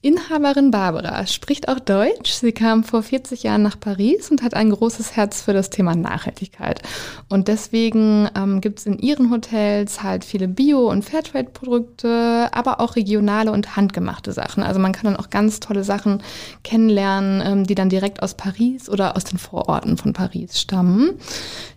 Inhaberin 0.00 0.70
Barbara 0.70 1.26
spricht 1.26 1.68
auch 1.68 1.80
Deutsch. 1.80 2.30
Sie 2.30 2.52
kam 2.52 2.84
vor 2.84 3.02
40 3.02 3.42
Jahren 3.42 3.62
nach 3.62 3.80
Paris 3.80 4.30
und 4.30 4.42
hat 4.42 4.54
ein 4.54 4.70
großes 4.70 5.16
Herz 5.16 5.42
für 5.42 5.52
das 5.52 5.70
Thema 5.70 5.96
Nachhaltigkeit. 5.96 6.82
Und 7.28 7.48
deswegen 7.48 8.30
ähm, 8.36 8.60
gibt 8.60 8.78
es 8.78 8.86
in 8.86 9.00
ihren 9.00 9.32
Hotels 9.32 10.04
halt 10.04 10.24
viele 10.24 10.46
Bio- 10.46 10.88
und 10.88 11.04
Fairtrade-Produkte, 11.04 12.48
aber 12.52 12.80
auch 12.80 12.94
regionale 12.94 13.50
und 13.50 13.74
handgemachte 13.74 14.30
Sachen. 14.30 14.62
Also 14.62 14.78
man 14.78 14.92
kann 14.92 15.06
dann 15.12 15.16
auch 15.16 15.30
ganz 15.30 15.58
tolle 15.58 15.82
Sachen 15.82 16.22
kennenlernen, 16.62 17.42
ähm, 17.44 17.66
die 17.66 17.74
dann 17.74 17.88
direkt 17.88 18.22
aus 18.22 18.34
Paris 18.34 18.88
oder 18.88 19.16
aus 19.16 19.24
den 19.24 19.38
Vororten 19.38 19.96
von 19.96 20.12
Paris 20.12 20.60
stammen. 20.60 21.18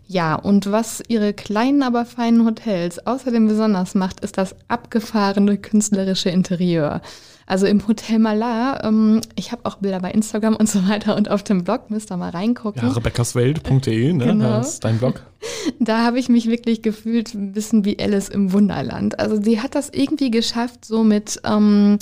Ja, 0.06 0.36
und 0.36 0.72
was 0.72 1.01
ihre 1.08 1.34
kleinen, 1.34 1.82
aber 1.82 2.06
feinen 2.06 2.46
Hotels 2.46 3.00
außerdem 3.08 3.48
besonders 3.48 3.96
macht, 3.96 4.20
ist 4.20 4.38
das 4.38 4.56
abgefahrene 4.68 5.58
künstlerische 5.58 6.30
Interieur. 6.30 7.01
Also 7.46 7.66
im 7.66 7.88
Hotel 7.88 8.20
Malar, 8.20 8.84
ähm, 8.84 9.22
ich 9.36 9.52
habe 9.52 9.66
auch 9.66 9.78
Bilder 9.78 10.00
bei 10.00 10.12
Instagram 10.12 10.56
und 10.56 10.70
so 10.70 10.88
weiter 10.88 11.16
und 11.16 11.30
auf 11.30 11.44
dem 11.44 11.64
Blog, 11.64 11.90
müsst 11.90 12.12
ihr 12.12 12.18
mal 12.18 12.30
reingucken. 12.30 12.82
Ja, 12.82 12.94
rebeccaswelt.de, 12.94 14.14
ne? 14.14 14.26
Genau. 14.26 14.58
Das 14.58 14.74
ist 14.74 14.84
dein 14.84 14.98
Blog. 14.98 15.22
Da 15.80 16.04
habe 16.04 16.20
ich 16.20 16.30
mich 16.30 16.48
wirklich 16.48 16.84
gefühlt 16.84 17.34
ein 17.34 17.52
bisschen 17.52 17.84
wie 17.84 18.00
Alice 18.00 18.30
im 18.30 18.54
Wunderland. 18.54 19.20
Also 19.20 19.42
sie 19.42 19.60
hat 19.60 19.74
das 19.74 19.90
irgendwie 19.90 20.30
geschafft, 20.30 20.86
so 20.86 21.04
mit, 21.04 21.42
ähm, 21.44 21.98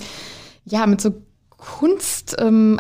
ja, 0.66 0.86
mit 0.86 1.00
so 1.00 1.12
Kunstattrappen 1.60 2.80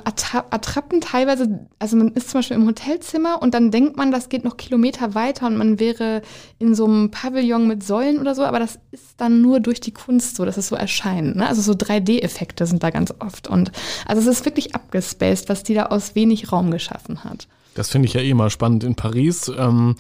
ähm, 0.94 1.02
teilweise, 1.02 1.68
also 1.80 1.98
man 1.98 2.14
ist 2.14 2.30
zum 2.30 2.40
Beispiel 2.40 2.56
im 2.56 2.66
Hotelzimmer 2.66 3.42
und 3.42 3.54
dann 3.54 3.72
denkt 3.72 3.98
man, 3.98 4.10
das 4.12 4.30
geht 4.30 4.46
noch 4.46 4.56
Kilometer 4.56 5.16
weiter 5.16 5.48
und 5.48 5.58
man 5.58 5.80
wäre 5.80 6.22
in 6.60 6.74
so 6.76 6.86
einem 6.86 7.12
Pavillon 7.12 7.68
mit 7.68 7.84
Säulen 7.84 8.20
oder 8.20 8.36
so, 8.36 8.44
aber 8.44 8.60
das 8.60 8.80
ist 8.92 9.16
dann 9.18 9.42
nur 9.42 9.60
durch 9.60 9.82
die 9.82 9.92
Kunst 9.92 10.38
so, 10.38 10.46
dass 10.46 10.56
es 10.56 10.70
so 10.70 10.78
erscheint. 10.78 11.36
Ne? 11.36 11.46
Also 11.46 11.62
so 11.62 11.74
3D-Effekte 11.74 12.66
sind 12.66 12.82
da 12.82 12.90
ganz 12.90 13.14
oft. 13.20 13.50
Und 13.50 13.74
also 14.08 14.22
es 14.22 14.28
ist 14.40 14.46
wirklich 14.46 14.76
abgespaced, 14.76 15.50
was 15.50 15.64
die 15.64 15.74
da 15.74 15.88
aus 15.88 16.16
wenig 16.16 16.52
Raum 16.54 16.72
geschaffen 16.72 17.26
hat. 17.26 17.50
Das 17.76 17.90
finde 17.90 18.08
ich 18.08 18.14
ja 18.14 18.22
eh 18.22 18.34
mal 18.34 18.50
spannend 18.50 18.86
in 18.86 18.96
Paris. 18.96 19.52
Ähm, 19.58 19.96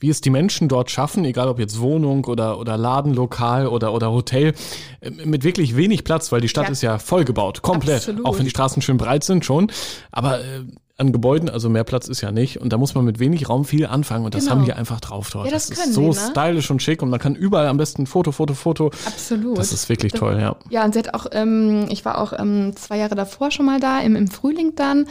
wie 0.00 0.08
es 0.08 0.20
die 0.20 0.30
Menschen 0.30 0.68
dort 0.68 0.90
schaffen, 0.90 1.24
egal 1.24 1.48
ob 1.48 1.58
jetzt 1.58 1.80
Wohnung 1.80 2.24
oder, 2.24 2.58
oder 2.58 2.76
Ladenlokal 2.76 3.66
oder, 3.66 3.92
oder 3.92 4.10
Hotel, 4.10 4.54
äh, 5.00 5.10
mit 5.10 5.44
wirklich 5.44 5.76
wenig 5.76 6.04
Platz, 6.04 6.32
weil 6.32 6.40
die 6.40 6.48
Stadt 6.48 6.66
ja. 6.66 6.72
ist 6.72 6.82
ja 6.82 6.98
vollgebaut, 6.98 7.62
komplett. 7.62 7.98
Absolut. 7.98 8.24
Auch 8.24 8.38
wenn 8.38 8.44
die 8.44 8.50
Straßen 8.50 8.82
schön 8.82 8.96
breit 8.96 9.24
sind 9.24 9.44
schon. 9.44 9.70
Aber 10.10 10.40
äh, 10.40 10.64
an 11.00 11.12
Gebäuden, 11.12 11.48
also 11.48 11.70
mehr 11.70 11.82
Platz 11.84 12.08
ist 12.08 12.20
ja 12.20 12.30
nicht. 12.30 12.60
Und 12.60 12.72
da 12.72 12.78
muss 12.78 12.94
man 12.94 13.04
mit 13.04 13.18
wenig 13.18 13.48
Raum 13.48 13.64
viel 13.64 13.86
anfangen 13.86 14.26
und 14.26 14.34
das 14.34 14.44
genau. 14.44 14.56
haben 14.56 14.64
die 14.66 14.72
einfach 14.74 15.00
drauf 15.00 15.30
dort. 15.30 15.46
Ja, 15.46 15.52
das, 15.52 15.68
das 15.68 15.78
ist 15.78 15.94
so 15.94 16.12
die, 16.12 16.18
ne? 16.18 16.30
stylisch 16.30 16.70
und 16.70 16.82
schick 16.82 17.02
und 17.02 17.08
man 17.08 17.18
kann 17.18 17.34
überall 17.34 17.66
am 17.66 17.78
besten 17.78 18.06
Foto, 18.06 18.32
Foto, 18.32 18.54
Foto. 18.54 18.90
Absolut. 19.06 19.56
Das 19.58 19.72
ist 19.72 19.88
wirklich 19.88 20.12
das, 20.12 20.20
toll, 20.20 20.38
ja. 20.38 20.56
Ja, 20.68 20.84
und 20.84 20.92
sie 20.92 21.00
hat 21.00 21.14
auch, 21.14 21.26
ähm, 21.32 21.86
ich 21.88 22.04
war 22.04 22.18
auch 22.18 22.34
ähm, 22.38 22.76
zwei 22.76 22.98
Jahre 22.98 23.14
davor 23.14 23.50
schon 23.50 23.66
mal 23.66 23.80
da, 23.80 24.00
im, 24.00 24.14
im 24.14 24.28
Frühling 24.28 24.74
dann. 24.76 25.06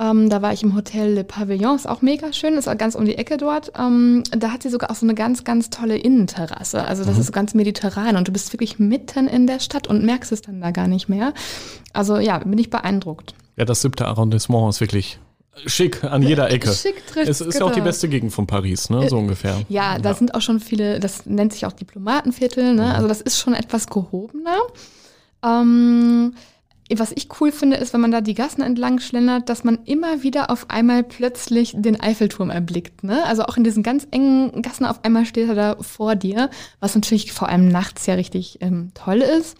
Ähm, 0.00 0.30
da 0.30 0.40
war 0.40 0.52
ich 0.54 0.62
im 0.62 0.74
Hotel 0.74 1.12
Le 1.12 1.24
Pavillon, 1.24 1.76
ist 1.76 1.86
auch 1.86 2.00
mega 2.00 2.32
schön, 2.32 2.54
ist 2.54 2.68
auch 2.68 2.78
ganz 2.78 2.94
um 2.94 3.04
die 3.04 3.16
Ecke 3.16 3.36
dort. 3.36 3.70
Ähm, 3.78 4.22
da 4.30 4.50
hat 4.50 4.62
sie 4.62 4.70
sogar 4.70 4.90
auch 4.90 4.94
so 4.94 5.04
eine 5.04 5.14
ganz, 5.14 5.44
ganz 5.44 5.68
tolle 5.68 5.98
Innenterrasse. 5.98 6.82
Also 6.82 7.04
das 7.04 7.14
mhm. 7.14 7.20
ist 7.20 7.26
so 7.26 7.32
ganz 7.32 7.52
mediterran 7.52 8.16
und 8.16 8.26
du 8.26 8.32
bist 8.32 8.50
wirklich 8.54 8.78
mitten 8.78 9.28
in 9.28 9.46
der 9.46 9.60
Stadt 9.60 9.88
und 9.88 10.02
merkst 10.02 10.32
es 10.32 10.40
dann 10.40 10.60
da 10.62 10.70
gar 10.70 10.88
nicht 10.88 11.10
mehr. 11.10 11.34
Also 11.92 12.16
ja, 12.16 12.38
bin 12.38 12.56
ich 12.56 12.70
beeindruckt. 12.70 13.34
Ja, 13.56 13.66
das 13.66 13.82
siebte 13.82 14.06
Arrondissement 14.06 14.70
ist 14.70 14.80
wirklich 14.80 15.18
schick 15.66 16.02
an 16.02 16.22
jeder 16.22 16.50
Ecke. 16.50 16.72
Schick 16.72 17.06
trifft 17.06 17.28
Es 17.28 17.42
ist 17.42 17.58
ja 17.58 17.66
auch 17.66 17.72
die 17.72 17.82
beste 17.82 18.08
Gegend 18.08 18.32
von 18.32 18.46
Paris, 18.46 18.88
ne? 18.88 19.06
so 19.10 19.18
ungefähr. 19.18 19.60
Ja, 19.68 19.98
da 19.98 20.10
ja. 20.10 20.14
sind 20.14 20.34
auch 20.34 20.40
schon 20.40 20.60
viele, 20.60 20.98
das 20.98 21.26
nennt 21.26 21.52
sich 21.52 21.66
auch 21.66 21.72
Diplomatenviertel, 21.72 22.72
ne? 22.72 22.84
Mhm. 22.84 22.90
Also 22.90 23.06
das 23.06 23.20
ist 23.20 23.38
schon 23.38 23.52
etwas 23.52 23.86
gehobener. 23.86 24.56
Ähm, 25.44 26.34
was 26.98 27.12
ich 27.12 27.28
cool 27.40 27.52
finde, 27.52 27.76
ist, 27.76 27.92
wenn 27.92 28.00
man 28.00 28.10
da 28.10 28.20
die 28.20 28.34
Gassen 28.34 28.62
entlang 28.62 28.98
schlendert, 28.98 29.48
dass 29.48 29.64
man 29.64 29.78
immer 29.84 30.22
wieder 30.22 30.50
auf 30.50 30.68
einmal 30.70 31.02
plötzlich 31.04 31.74
den 31.76 32.00
Eiffelturm 32.00 32.50
erblickt. 32.50 33.04
Ne? 33.04 33.24
Also 33.24 33.44
auch 33.44 33.56
in 33.56 33.64
diesen 33.64 33.82
ganz 33.82 34.06
engen 34.10 34.62
Gassen 34.62 34.84
auf 34.84 35.04
einmal 35.04 35.26
steht 35.26 35.48
er 35.48 35.54
da 35.54 35.76
vor 35.80 36.16
dir, 36.16 36.50
was 36.80 36.94
natürlich 36.94 37.32
vor 37.32 37.48
allem 37.48 37.68
nachts 37.68 38.06
ja 38.06 38.14
richtig 38.14 38.58
ähm, 38.60 38.90
toll 38.94 39.18
ist. 39.18 39.56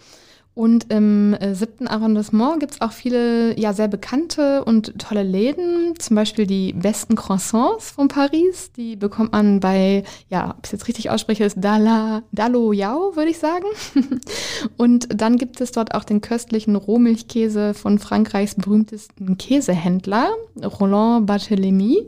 Und 0.61 0.93
im 0.93 1.33
äh, 1.33 1.55
siebten 1.55 1.87
Arrondissement 1.87 2.59
gibt 2.59 2.73
es 2.73 2.81
auch 2.81 2.91
viele 2.91 3.59
ja 3.59 3.73
sehr 3.73 3.87
bekannte 3.87 4.63
und 4.63 4.93
tolle 4.99 5.23
Läden, 5.23 5.95
zum 5.97 6.15
Beispiel 6.15 6.45
die 6.45 6.73
besten 6.73 7.15
Croissants 7.15 7.89
von 7.89 8.09
Paris. 8.09 8.71
Die 8.73 8.95
bekommt 8.95 9.31
man 9.31 9.59
bei, 9.59 10.03
ja, 10.29 10.51
ob 10.51 10.57
ich 10.57 10.65
es 10.65 10.71
jetzt 10.73 10.87
richtig 10.87 11.09
ausspreche, 11.09 11.45
ist 11.45 11.55
Dala, 11.59 12.21
Dalo 12.31 12.73
Yao, 12.73 13.15
würde 13.15 13.31
ich 13.31 13.39
sagen. 13.39 13.65
und 14.77 15.07
dann 15.19 15.37
gibt 15.37 15.61
es 15.61 15.71
dort 15.71 15.95
auch 15.95 16.03
den 16.03 16.21
köstlichen 16.21 16.75
Rohmilchkäse 16.75 17.73
von 17.73 17.97
Frankreichs 17.97 18.53
berühmtesten 18.53 19.39
Käsehändler, 19.39 20.29
Roland 20.63 21.27
Barthélemy. 21.27 22.05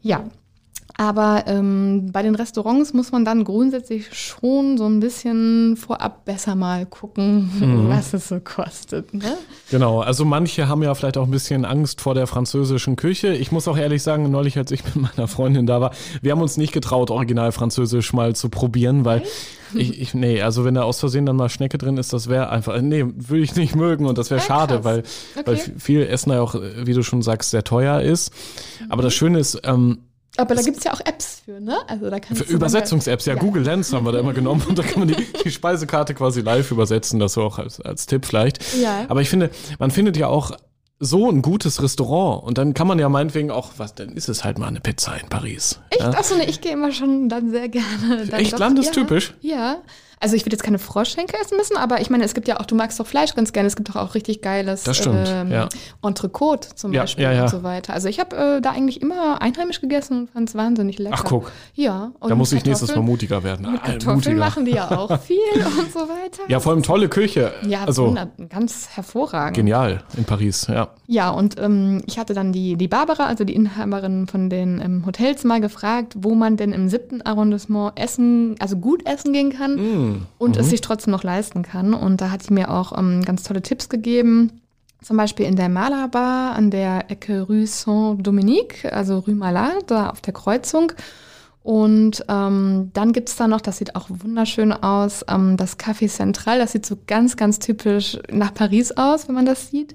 Ja, 0.00 0.24
aber 1.00 1.44
ähm, 1.46 2.10
bei 2.12 2.22
den 2.24 2.34
Restaurants 2.34 2.92
muss 2.92 3.12
man 3.12 3.24
dann 3.24 3.44
grundsätzlich 3.44 4.12
schon 4.12 4.76
so 4.76 4.86
ein 4.86 4.98
bisschen 4.98 5.76
vorab 5.76 6.24
besser 6.24 6.56
mal 6.56 6.86
gucken, 6.86 7.50
mhm. 7.60 7.88
was 7.88 8.14
es 8.14 8.26
so 8.26 8.40
kostet. 8.40 9.14
Ne? 9.14 9.38
Genau, 9.70 10.00
also 10.00 10.24
manche 10.24 10.66
haben 10.66 10.82
ja 10.82 10.92
vielleicht 10.96 11.16
auch 11.16 11.26
ein 11.26 11.30
bisschen 11.30 11.64
Angst 11.64 12.00
vor 12.00 12.14
der 12.14 12.26
französischen 12.26 12.96
Küche. 12.96 13.28
Ich 13.28 13.52
muss 13.52 13.68
auch 13.68 13.78
ehrlich 13.78 14.02
sagen, 14.02 14.28
neulich, 14.28 14.58
als 14.58 14.72
ich 14.72 14.84
mit 14.96 14.96
meiner 14.96 15.28
Freundin 15.28 15.66
da 15.66 15.80
war, 15.80 15.92
wir 16.20 16.32
haben 16.32 16.42
uns 16.42 16.56
nicht 16.56 16.72
getraut, 16.72 17.12
original 17.12 17.52
französisch 17.52 18.12
mal 18.12 18.34
zu 18.34 18.48
probieren, 18.48 19.04
weil 19.04 19.22
ich, 19.74 20.00
ich, 20.00 20.14
nee, 20.14 20.42
also 20.42 20.64
wenn 20.64 20.74
da 20.74 20.82
aus 20.82 20.98
Versehen 20.98 21.26
dann 21.26 21.36
mal 21.36 21.48
Schnecke 21.48 21.78
drin 21.78 21.96
ist, 21.96 22.12
das 22.12 22.28
wäre 22.28 22.48
einfach, 22.50 22.80
nee, 22.80 23.04
würde 23.06 23.42
ich 23.44 23.54
nicht 23.54 23.76
mögen 23.76 24.06
und 24.06 24.18
das 24.18 24.30
wäre 24.30 24.40
ja, 24.40 24.46
schade, 24.46 24.82
weil, 24.82 25.04
okay. 25.36 25.42
weil 25.44 25.56
viel 25.56 26.02
Essen 26.02 26.32
ja 26.32 26.40
auch, 26.40 26.56
wie 26.56 26.94
du 26.94 27.04
schon 27.04 27.22
sagst, 27.22 27.50
sehr 27.50 27.62
teuer 27.62 28.00
ist. 28.00 28.32
Aber 28.88 29.02
das 29.02 29.14
Schöne 29.14 29.38
ist, 29.38 29.60
ähm, 29.62 29.98
aber 30.38 30.54
da 30.54 30.62
gibt 30.62 30.78
es 30.78 30.84
ja 30.84 30.92
auch 30.92 31.00
Apps 31.00 31.42
für, 31.44 31.60
ne? 31.60 31.78
Also 31.88 32.08
da 32.08 32.20
kannst 32.20 32.44
für 32.44 32.52
Übersetzungs-Apps, 32.52 33.26
ja, 33.26 33.34
ja, 33.34 33.40
Google 33.40 33.62
Lens 33.62 33.92
haben 33.92 34.06
wir 34.06 34.12
da 34.12 34.20
immer 34.20 34.32
genommen 34.32 34.62
und 34.68 34.78
da 34.78 34.82
kann 34.82 35.00
man 35.00 35.08
die, 35.08 35.16
die 35.44 35.50
Speisekarte 35.50 36.14
quasi 36.14 36.40
live 36.40 36.70
übersetzen, 36.70 37.18
das 37.18 37.32
so 37.34 37.42
auch 37.42 37.58
als, 37.58 37.80
als 37.80 38.06
Tipp 38.06 38.24
vielleicht. 38.24 38.74
Ja. 38.74 39.04
Aber 39.08 39.20
ich 39.20 39.28
finde, 39.28 39.50
man 39.78 39.90
findet 39.90 40.16
ja 40.16 40.28
auch 40.28 40.52
so 41.00 41.30
ein 41.30 41.42
gutes 41.42 41.82
Restaurant 41.82 42.44
und 42.44 42.58
dann 42.58 42.74
kann 42.74 42.86
man 42.86 42.98
ja 42.98 43.08
meinetwegen 43.08 43.50
auch, 43.50 43.72
was, 43.76 43.94
dann 43.94 44.10
ist 44.10 44.28
es 44.28 44.44
halt 44.44 44.58
mal 44.58 44.66
eine 44.66 44.80
Pizza 44.80 45.16
in 45.16 45.28
Paris. 45.28 45.80
Echt? 45.90 46.00
Ja? 46.00 46.10
Achso, 46.10 46.36
ne, 46.36 46.44
ich 46.44 46.60
gehe 46.60 46.72
immer 46.72 46.92
schon 46.92 47.28
dann 47.28 47.50
sehr 47.50 47.68
gerne. 47.68 48.26
Dann 48.26 48.40
Echt 48.40 48.54
doch, 48.54 48.58
landestypisch? 48.58 49.34
Ja, 49.40 49.56
ja. 49.56 49.82
Also 50.20 50.36
ich 50.36 50.44
würde 50.44 50.54
jetzt 50.54 50.62
keine 50.62 50.78
Froschschenke 50.78 51.36
essen 51.40 51.56
müssen, 51.56 51.76
aber 51.76 52.00
ich 52.00 52.10
meine, 52.10 52.24
es 52.24 52.34
gibt 52.34 52.48
ja 52.48 52.60
auch, 52.60 52.66
du 52.66 52.74
magst 52.74 52.98
doch 52.98 53.06
Fleisch 53.06 53.34
ganz 53.34 53.52
gerne, 53.52 53.66
es 53.66 53.76
gibt 53.76 53.88
doch 53.88 53.96
auch 53.96 54.14
richtig 54.14 54.42
geiles 54.42 54.82
das 54.84 54.96
stimmt, 54.96 55.28
ähm, 55.28 55.50
ja. 55.50 55.68
Entrecote 56.02 56.74
zum 56.74 56.92
ja, 56.92 57.02
Beispiel 57.02 57.24
ja, 57.24 57.32
ja. 57.32 57.42
und 57.42 57.50
so 57.50 57.62
weiter. 57.62 57.92
Also 57.92 58.08
ich 58.08 58.18
habe 58.18 58.36
äh, 58.36 58.60
da 58.60 58.70
eigentlich 58.70 59.00
immer 59.02 59.40
einheimisch 59.40 59.80
gegessen 59.80 60.20
und 60.20 60.30
fand 60.30 60.48
es 60.48 60.54
wahnsinnig 60.54 60.98
lecker. 60.98 61.16
Ach 61.18 61.24
guck. 61.24 61.52
Ja. 61.74 62.12
da 62.20 62.34
muss 62.34 62.52
ich 62.52 62.64
nächstes 62.64 62.94
Mal 62.94 63.02
mutiger 63.02 63.42
werden. 63.44 63.70
Mit 63.70 63.82
Kartoffeln 63.82 64.16
mutiger. 64.16 64.36
machen 64.36 64.64
die 64.64 64.72
ja 64.72 64.90
auch 64.90 65.20
viel 65.20 65.36
und 65.78 65.92
so 65.92 66.00
weiter. 66.00 66.42
Ja, 66.48 66.60
vor 66.60 66.72
allem 66.72 66.82
tolle 66.82 67.08
Küche. 67.08 67.52
Ja, 67.66 67.84
also, 67.84 68.16
ganz 68.48 68.88
hervorragend. 68.94 69.56
Genial 69.56 70.02
in 70.16 70.24
Paris, 70.24 70.66
ja. 70.68 70.88
Ja, 71.06 71.30
und 71.30 71.58
ähm, 71.58 72.02
ich 72.06 72.18
hatte 72.18 72.34
dann 72.34 72.52
die, 72.52 72.76
die 72.76 72.88
Barbara, 72.88 73.26
also 73.26 73.44
die 73.44 73.54
Inhaberin 73.54 74.26
von 74.26 74.50
den 74.50 74.80
ähm, 74.80 75.06
Hotels, 75.06 75.44
mal 75.44 75.60
gefragt, 75.60 76.14
wo 76.18 76.34
man 76.34 76.56
denn 76.56 76.72
im 76.72 76.88
siebten 76.88 77.22
Arrondissement 77.22 77.98
essen, 77.98 78.56
also 78.58 78.76
gut 78.76 79.06
essen 79.06 79.32
gehen 79.32 79.50
kann 79.50 79.76
mm. 79.76 80.07
Und 80.38 80.56
mhm. 80.56 80.60
es 80.60 80.70
sich 80.70 80.80
trotzdem 80.80 81.12
noch 81.12 81.22
leisten 81.22 81.62
kann. 81.62 81.94
Und 81.94 82.20
da 82.20 82.30
hat 82.30 82.42
sie 82.42 82.54
mir 82.54 82.70
auch 82.70 82.96
ähm, 82.96 83.24
ganz 83.24 83.42
tolle 83.42 83.62
Tipps 83.62 83.88
gegeben. 83.88 84.60
Zum 85.02 85.16
Beispiel 85.16 85.46
in 85.46 85.56
der 85.56 85.68
Malabar 85.68 86.56
an 86.56 86.70
der 86.70 87.10
Ecke 87.10 87.42
Rue 87.42 87.66
Saint-Dominique, 87.66 88.92
also 88.92 89.20
Rue 89.20 89.34
Malade, 89.34 89.84
da 89.86 90.10
auf 90.10 90.20
der 90.20 90.32
Kreuzung. 90.32 90.92
Und 91.68 92.24
ähm, 92.30 92.92
dann 92.94 93.12
gibt 93.12 93.28
es 93.28 93.36
da 93.36 93.46
noch, 93.46 93.60
das 93.60 93.76
sieht 93.76 93.94
auch 93.94 94.06
wunderschön 94.08 94.72
aus, 94.72 95.22
ähm, 95.28 95.58
das 95.58 95.78
Café 95.78 96.08
Central. 96.08 96.58
Das 96.60 96.72
sieht 96.72 96.86
so 96.86 96.96
ganz, 97.06 97.36
ganz 97.36 97.58
typisch 97.58 98.18
nach 98.32 98.54
Paris 98.54 98.92
aus, 98.92 99.28
wenn 99.28 99.34
man 99.34 99.44
das 99.44 99.68
sieht. 99.68 99.94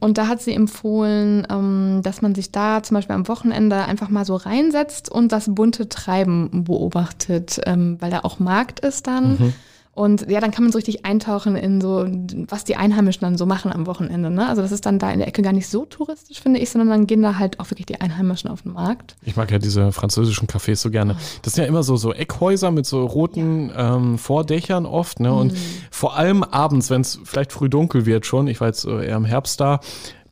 Und 0.00 0.16
da 0.16 0.26
hat 0.26 0.40
sie 0.40 0.54
empfohlen, 0.54 1.46
ähm, 1.50 2.00
dass 2.02 2.22
man 2.22 2.34
sich 2.34 2.50
da 2.50 2.82
zum 2.82 2.94
Beispiel 2.94 3.14
am 3.14 3.28
Wochenende 3.28 3.84
einfach 3.84 4.08
mal 4.08 4.24
so 4.24 4.36
reinsetzt 4.36 5.10
und 5.10 5.32
das 5.32 5.54
bunte 5.54 5.90
Treiben 5.90 6.64
beobachtet, 6.64 7.60
ähm, 7.66 7.98
weil 8.00 8.10
da 8.10 8.20
auch 8.20 8.38
Markt 8.38 8.80
ist 8.80 9.06
dann. 9.06 9.32
Mhm. 9.32 9.54
Und 9.94 10.30
ja, 10.30 10.40
dann 10.40 10.52
kann 10.52 10.64
man 10.64 10.72
so 10.72 10.78
richtig 10.78 11.04
eintauchen 11.04 11.54
in 11.54 11.82
so, 11.82 12.06
was 12.48 12.64
die 12.64 12.76
Einheimischen 12.76 13.20
dann 13.20 13.36
so 13.36 13.44
machen 13.44 13.70
am 13.70 13.86
Wochenende. 13.86 14.30
Ne? 14.30 14.48
Also 14.48 14.62
das 14.62 14.72
ist 14.72 14.86
dann 14.86 14.98
da 14.98 15.10
in 15.10 15.18
der 15.18 15.28
Ecke 15.28 15.42
gar 15.42 15.52
nicht 15.52 15.68
so 15.68 15.84
touristisch, 15.84 16.40
finde 16.40 16.60
ich, 16.60 16.70
sondern 16.70 16.88
dann 16.88 17.06
gehen 17.06 17.20
da 17.20 17.38
halt 17.38 17.60
auch 17.60 17.70
wirklich 17.70 17.84
die 17.84 18.00
Einheimischen 18.00 18.48
auf 18.48 18.62
den 18.62 18.72
Markt. 18.72 19.16
Ich 19.22 19.36
mag 19.36 19.50
ja 19.50 19.58
diese 19.58 19.92
französischen 19.92 20.48
Cafés 20.48 20.76
so 20.76 20.90
gerne. 20.90 21.16
Das 21.42 21.54
sind 21.54 21.64
ja 21.64 21.68
immer 21.68 21.82
so, 21.82 21.96
so 21.96 22.14
Eckhäuser 22.14 22.70
mit 22.70 22.86
so 22.86 23.04
roten 23.04 23.68
ja. 23.68 23.96
ähm, 23.96 24.16
Vordächern 24.16 24.86
oft. 24.86 25.20
Ne? 25.20 25.30
Und 25.30 25.52
mm. 25.52 25.56
vor 25.90 26.16
allem 26.16 26.42
abends, 26.42 26.88
wenn 26.88 27.02
es 27.02 27.20
vielleicht 27.24 27.52
früh 27.52 27.68
dunkel 27.68 28.06
wird 28.06 28.24
schon, 28.24 28.46
ich 28.46 28.62
war 28.62 28.68
jetzt 28.68 28.86
eher 28.86 29.16
im 29.16 29.26
Herbst 29.26 29.60
da, 29.60 29.80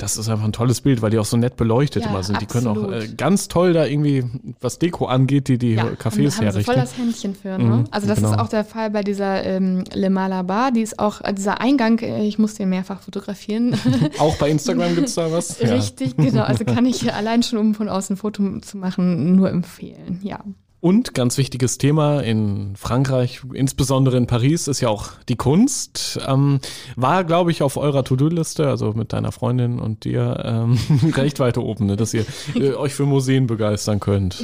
das 0.03 0.17
ist 0.17 0.29
einfach 0.29 0.45
ein 0.45 0.53
tolles 0.53 0.81
Bild, 0.81 1.03
weil 1.03 1.11
die 1.11 1.19
auch 1.19 1.25
so 1.25 1.37
nett 1.37 1.57
beleuchtet 1.57 2.05
ja, 2.05 2.11
immer 2.11 2.23
sind. 2.23 2.37
Absolut. 2.37 2.65
Die 2.65 2.69
können 2.69 2.87
auch 2.87 2.93
äh, 2.93 3.09
ganz 3.09 3.49
toll 3.49 3.73
da 3.73 3.85
irgendwie, 3.85 4.25
was 4.61 4.79
Deko 4.79 5.07
angeht, 5.07 5.49
die 5.49 5.59
die 5.59 5.75
ja, 5.75 5.85
Cafés 5.85 6.37
haben 6.37 6.45
herrichten. 6.45 6.65
voll 6.65 6.75
das 6.75 6.97
Händchen 6.97 7.35
für. 7.35 7.59
Ne? 7.59 7.65
Mhm, 7.65 7.85
also 7.91 8.07
das 8.07 8.19
genau. 8.19 8.33
ist 8.33 8.39
auch 8.39 8.49
der 8.49 8.65
Fall 8.65 8.91
bei 8.91 9.03
dieser 9.03 9.45
ähm, 9.45 9.85
Le 9.93 10.11
Malabar. 10.11 10.73
Die 10.73 10.81
ist 10.81 10.99
auch, 10.99 11.21
äh, 11.21 11.35
dieser 11.35 11.61
Eingang, 11.61 11.99
äh, 11.99 12.25
ich 12.25 12.39
muss 12.39 12.55
den 12.55 12.71
mehrfach 12.71 13.01
fotografieren. 13.03 13.77
auch 14.19 14.37
bei 14.37 14.51
Instagram 14.51 14.95
gibt 14.95 15.09
es 15.09 15.15
da 15.15 15.31
was? 15.31 15.61
Richtig, 15.61 16.15
ja. 16.17 16.25
genau. 16.25 16.43
Also 16.43 16.65
kann 16.65 16.87
ich 16.87 17.13
allein 17.13 17.43
schon, 17.43 17.59
um 17.59 17.75
von 17.75 17.89
außen 17.89 18.15
ein 18.15 18.17
Foto 18.17 18.61
zu 18.61 18.79
machen, 18.79 19.37
nur 19.37 19.51
empfehlen. 19.51 20.21
Ja. 20.23 20.41
Und 20.83 21.13
ganz 21.13 21.37
wichtiges 21.37 21.77
Thema 21.77 22.21
in 22.21 22.75
Frankreich, 22.75 23.43
insbesondere 23.53 24.17
in 24.17 24.27
Paris, 24.27 24.67
ist 24.67 24.81
ja 24.81 24.89
auch 24.89 25.11
die 25.29 25.37
Kunst. 25.37 26.19
Ähm, 26.27 26.61
war, 26.97 27.25
glaube 27.25 27.51
ich, 27.51 27.63
auf 27.63 27.77
eurer 27.77 28.03
To-Do-Liste, 28.03 28.67
also 28.67 28.95
mit 28.95 29.13
deiner 29.13 29.31
Freundin 29.31 29.79
und 29.79 30.05
dir, 30.05 30.43
ähm, 30.43 30.79
recht 31.15 31.39
weit 31.39 31.59
oben, 31.59 31.85
ne, 31.85 31.97
dass 31.97 32.15
ihr 32.15 32.25
äh, 32.55 32.73
euch 32.73 32.95
für 32.95 33.05
Museen 33.05 33.47
begeistern 33.47 34.01
könnt. 34.01 34.43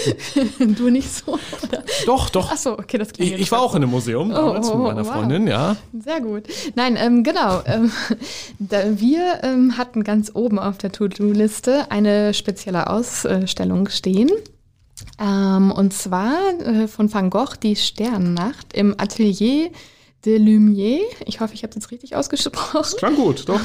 du 0.58 0.90
nicht 0.90 1.10
so? 1.10 1.32
Oder? 1.32 1.82
Doch, 2.04 2.28
doch. 2.28 2.50
Ach 2.52 2.58
so, 2.58 2.78
okay, 2.78 2.98
das 2.98 3.14
klingt 3.14 3.32
Ich, 3.32 3.40
ich 3.40 3.52
war 3.52 3.62
auch 3.62 3.74
in 3.74 3.82
einem 3.82 3.92
Museum 3.92 4.30
oh, 4.30 4.34
damals 4.34 4.68
oh, 4.68 4.74
oh, 4.74 4.76
mit 4.76 4.86
meiner 4.88 5.06
wow. 5.06 5.14
Freundin, 5.14 5.46
ja. 5.46 5.76
Sehr 5.98 6.20
gut. 6.20 6.44
Nein, 6.74 6.98
ähm, 7.00 7.24
genau. 7.24 7.62
Ähm, 7.64 7.90
wir 8.98 9.40
ähm, 9.42 9.78
hatten 9.78 10.04
ganz 10.04 10.32
oben 10.34 10.58
auf 10.58 10.76
der 10.76 10.92
To-Do-Liste 10.92 11.90
eine 11.90 12.34
spezielle 12.34 12.90
Ausstellung 12.90 13.88
stehen. 13.88 14.30
Ähm, 15.18 15.70
und 15.72 15.92
zwar 15.92 16.36
äh, 16.60 16.88
von 16.88 17.12
Van 17.12 17.30
Gogh 17.30 17.56
die 17.62 17.76
Sternennacht 17.76 18.72
im 18.72 18.94
Atelier 18.98 19.70
de 20.24 20.38
Lumière. 20.38 21.00
Ich 21.26 21.40
hoffe, 21.40 21.54
ich 21.54 21.62
habe 21.62 21.70
es 21.70 21.76
jetzt 21.76 21.90
richtig 21.90 22.14
ausgesprochen. 22.14 22.96
Klang 22.96 23.16
gut, 23.16 23.48
doch. 23.48 23.60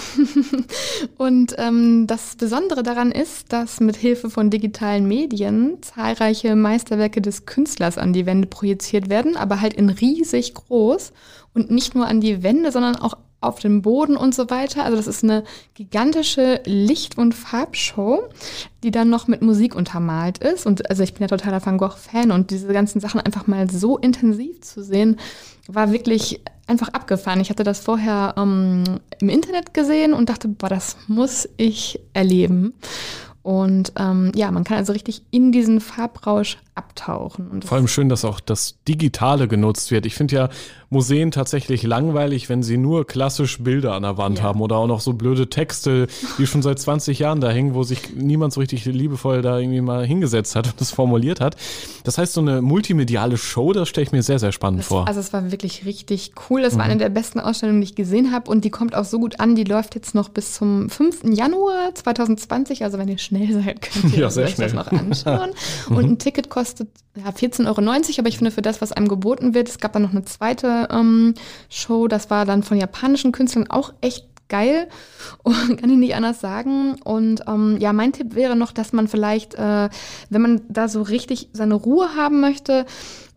Und 1.18 1.56
ähm, 1.58 2.08
das 2.08 2.36
Besondere 2.36 2.82
daran 2.82 3.12
ist, 3.12 3.54
dass 3.54 3.80
mit 3.80 3.96
Hilfe 3.96 4.30
von 4.30 4.50
digitalen 4.50 5.08
Medien 5.08 5.78
zahlreiche 5.82 6.56
Meisterwerke 6.56 7.22
des 7.22 7.46
Künstlers 7.46 7.98
an 7.98 8.14
die 8.14 8.26
Wände 8.26 8.48
projiziert 8.48 9.10
werden, 9.10 9.38
aber 9.38 9.62
halt 9.62 9.74
in 9.74 9.90
riesig 9.90 10.56
groß 10.56 11.12
und 11.54 11.70
nicht 11.70 11.94
nur 11.94 12.08
an 12.08 12.22
die 12.22 12.42
Wände, 12.42 12.72
sondern 12.72 12.96
auch 12.96 13.18
auf 13.40 13.60
dem 13.60 13.82
Boden 13.82 14.18
und 14.18 14.34
so 14.34 14.50
weiter. 14.50 14.84
Also 14.84 14.98
das 14.98 15.08
ist 15.08 15.24
eine 15.24 15.44
gigantische 15.76 16.62
Licht- 16.66 17.18
und 17.18 17.36
Farbshow, 17.36 18.24
die 18.84 18.92
dann 18.92 19.10
noch 19.10 19.28
mit 19.28 19.42
Musik 19.42 19.76
untermalt 19.76 20.40
ist. 20.40 20.66
Und 20.66 20.90
also 20.90 21.04
ich 21.04 21.14
bin 21.14 21.22
ja 21.22 21.28
totaler 21.28 21.64
Van 21.64 21.78
Gogh-Fan 21.78 22.32
und 22.32 22.50
diese 22.50 22.72
ganzen 22.74 23.00
Sachen 23.00 23.22
einfach 23.22 23.48
mal 23.48 23.70
so 23.70 23.98
intensiv 23.98 24.62
zu 24.62 24.84
sehen, 24.84 25.18
war 25.68 25.92
wirklich 25.92 26.42
einfach 26.66 26.90
abgefahren. 26.90 27.40
Ich 27.40 27.50
hatte 27.50 27.64
das 27.64 27.80
vorher 27.80 28.34
ähm, 28.38 28.84
im 29.20 29.30
Internet 29.30 29.74
gesehen 29.74 30.14
und 30.14 30.30
dachte, 30.30 30.48
boah, 30.48 30.70
das 30.70 30.98
muss 31.08 31.48
ich 31.58 32.00
erleben. 32.14 32.74
Und 33.44 33.94
ähm, 33.98 34.32
ja, 34.36 34.52
man 34.52 34.66
kann 34.66 34.78
also 34.78 34.92
richtig 34.92 35.22
in 35.32 35.52
diesen 35.52 35.80
Farbrausch 35.80 36.58
abtauchen. 36.78 37.48
Und 37.50 37.64
das 37.64 37.70
Vor 37.70 37.78
allem 37.78 37.88
schön, 37.88 38.10
dass 38.10 38.24
auch 38.26 38.40
das 38.40 38.76
Digitale 38.88 39.48
genutzt 39.48 39.92
wird. 39.92 40.06
Ich 40.06 40.16
finde 40.16 40.36
ja 40.36 40.50
Museen 40.90 41.32
tatsächlich 41.32 41.84
langweilig, 41.84 42.48
wenn 42.48 42.64
sie 42.64 42.78
nur 42.78 43.06
klassisch 43.06 43.62
Bilder 43.62 43.94
an 43.94 44.04
der 44.04 44.18
Wand 44.18 44.38
Ja. 44.38 44.46
haben 44.46 44.62
oder 44.62 44.78
auch 44.78 44.88
noch 44.88 45.02
so 45.02 45.14
blöde 45.14 45.50
Texte, 45.50 46.08
die 46.38 46.48
schon 46.48 46.62
seit 46.62 46.80
20 46.80 47.20
Jahren 47.20 47.42
da 47.42 47.50
hängen, 47.50 47.74
wo 47.74 47.84
sich 47.84 48.16
niemand 48.16 48.54
so 48.54 48.62
richtig 48.62 48.86
liebevoll 48.86 49.42
da 49.42 49.60
irgendwie 49.60 49.82
mal 49.82 50.06
hingesetzt 50.06 50.56
hat 50.56 50.68
und 50.68 50.80
das 50.80 50.92
formuliert 50.92 51.42
hat. 51.42 51.58
Das 52.06 52.18
heißt, 52.18 52.32
so 52.34 52.40
eine 52.42 52.62
multimediale 52.62 53.36
Show, 53.38 53.74
das 53.74 53.90
stelle 53.90 54.06
ich 54.06 54.12
mir 54.14 54.24
sehr, 54.24 54.40
sehr 54.40 54.54
spannend 54.54 54.80
Das, 54.82 54.88
vor. 54.88 55.08
also 55.08 55.20
es 55.20 55.34
war 55.34 55.52
wirklich 55.52 55.86
richtig 55.86 56.32
cool. 56.50 56.62
Das 56.62 56.78
war 56.78 56.86
Mhm. 56.86 56.92
eine 56.92 57.00
der 57.00 57.10
besten 57.10 57.40
Ausstellungen, 57.42 57.82
die 57.82 57.86
ich 57.86 57.96
gesehen 57.96 58.32
habe 58.32 58.50
und 58.50 58.64
die 58.64 58.70
kommt 58.70 58.96
auch 58.96 59.04
so 59.06 59.20
gut 59.20 59.42
an. 59.42 59.56
Die 59.56 59.66
läuft 59.66 59.96
jetzt 59.96 60.16
noch 60.16 60.30
bis 60.30 60.54
zum 60.54 60.90
5. 60.90 61.34
Januar 61.36 61.94
2020. 61.96 62.84
Also 62.86 62.98
wenn 62.98 63.10
ihr 63.10 63.18
schnell 63.18 63.52
seid, 63.62 63.82
könnt 63.82 64.14
ihr 64.14 64.20
Ja, 64.22 64.30
sehr 64.30 64.46
euch 64.46 64.56
das 64.56 64.72
schnell. 64.72 64.84
noch 64.84 64.92
anschauen. 64.92 65.50
und 65.90 66.06
ein 66.06 66.18
Ticket 66.20 66.50
kostet 66.50 66.67
ja, 67.16 67.30
14,90 67.30 67.68
Euro, 67.68 67.80
aber 68.20 68.30
ich 68.30 68.38
finde 68.38 68.52
für 68.52 68.62
das, 68.62 68.82
was 68.82 68.92
einem 68.92 69.08
geboten 69.08 69.54
wird, 69.54 69.70
es 69.70 69.80
gab 69.80 69.94
dann 69.94 70.04
noch 70.04 70.12
eine 70.12 70.26
zweite 70.26 70.88
ähm, 70.92 71.34
Show, 71.70 72.08
das 72.08 72.30
war 72.30 72.46
dann 72.46 72.64
von 72.64 72.78
japanischen 72.78 73.32
Künstlern 73.32 73.70
auch 73.70 73.94
echt 74.02 74.28
geil 74.50 74.88
und 75.44 75.78
kann 75.78 75.90
ich 75.90 75.98
nicht 75.98 76.16
anders 76.16 76.40
sagen. 76.40 76.96
Und 77.04 77.44
ähm, 77.48 77.78
ja, 77.80 77.94
mein 77.94 78.14
Tipp 78.14 78.36
wäre 78.36 78.56
noch, 78.56 78.72
dass 78.72 78.94
man 78.94 79.08
vielleicht, 79.08 79.56
äh, 79.56 79.90
wenn 80.30 80.42
man 80.42 80.62
da 80.70 80.88
so 80.88 81.02
richtig 81.02 81.50
seine 81.54 81.76
Ruhe 81.76 82.16
haben 82.16 82.40
möchte, 82.40 82.86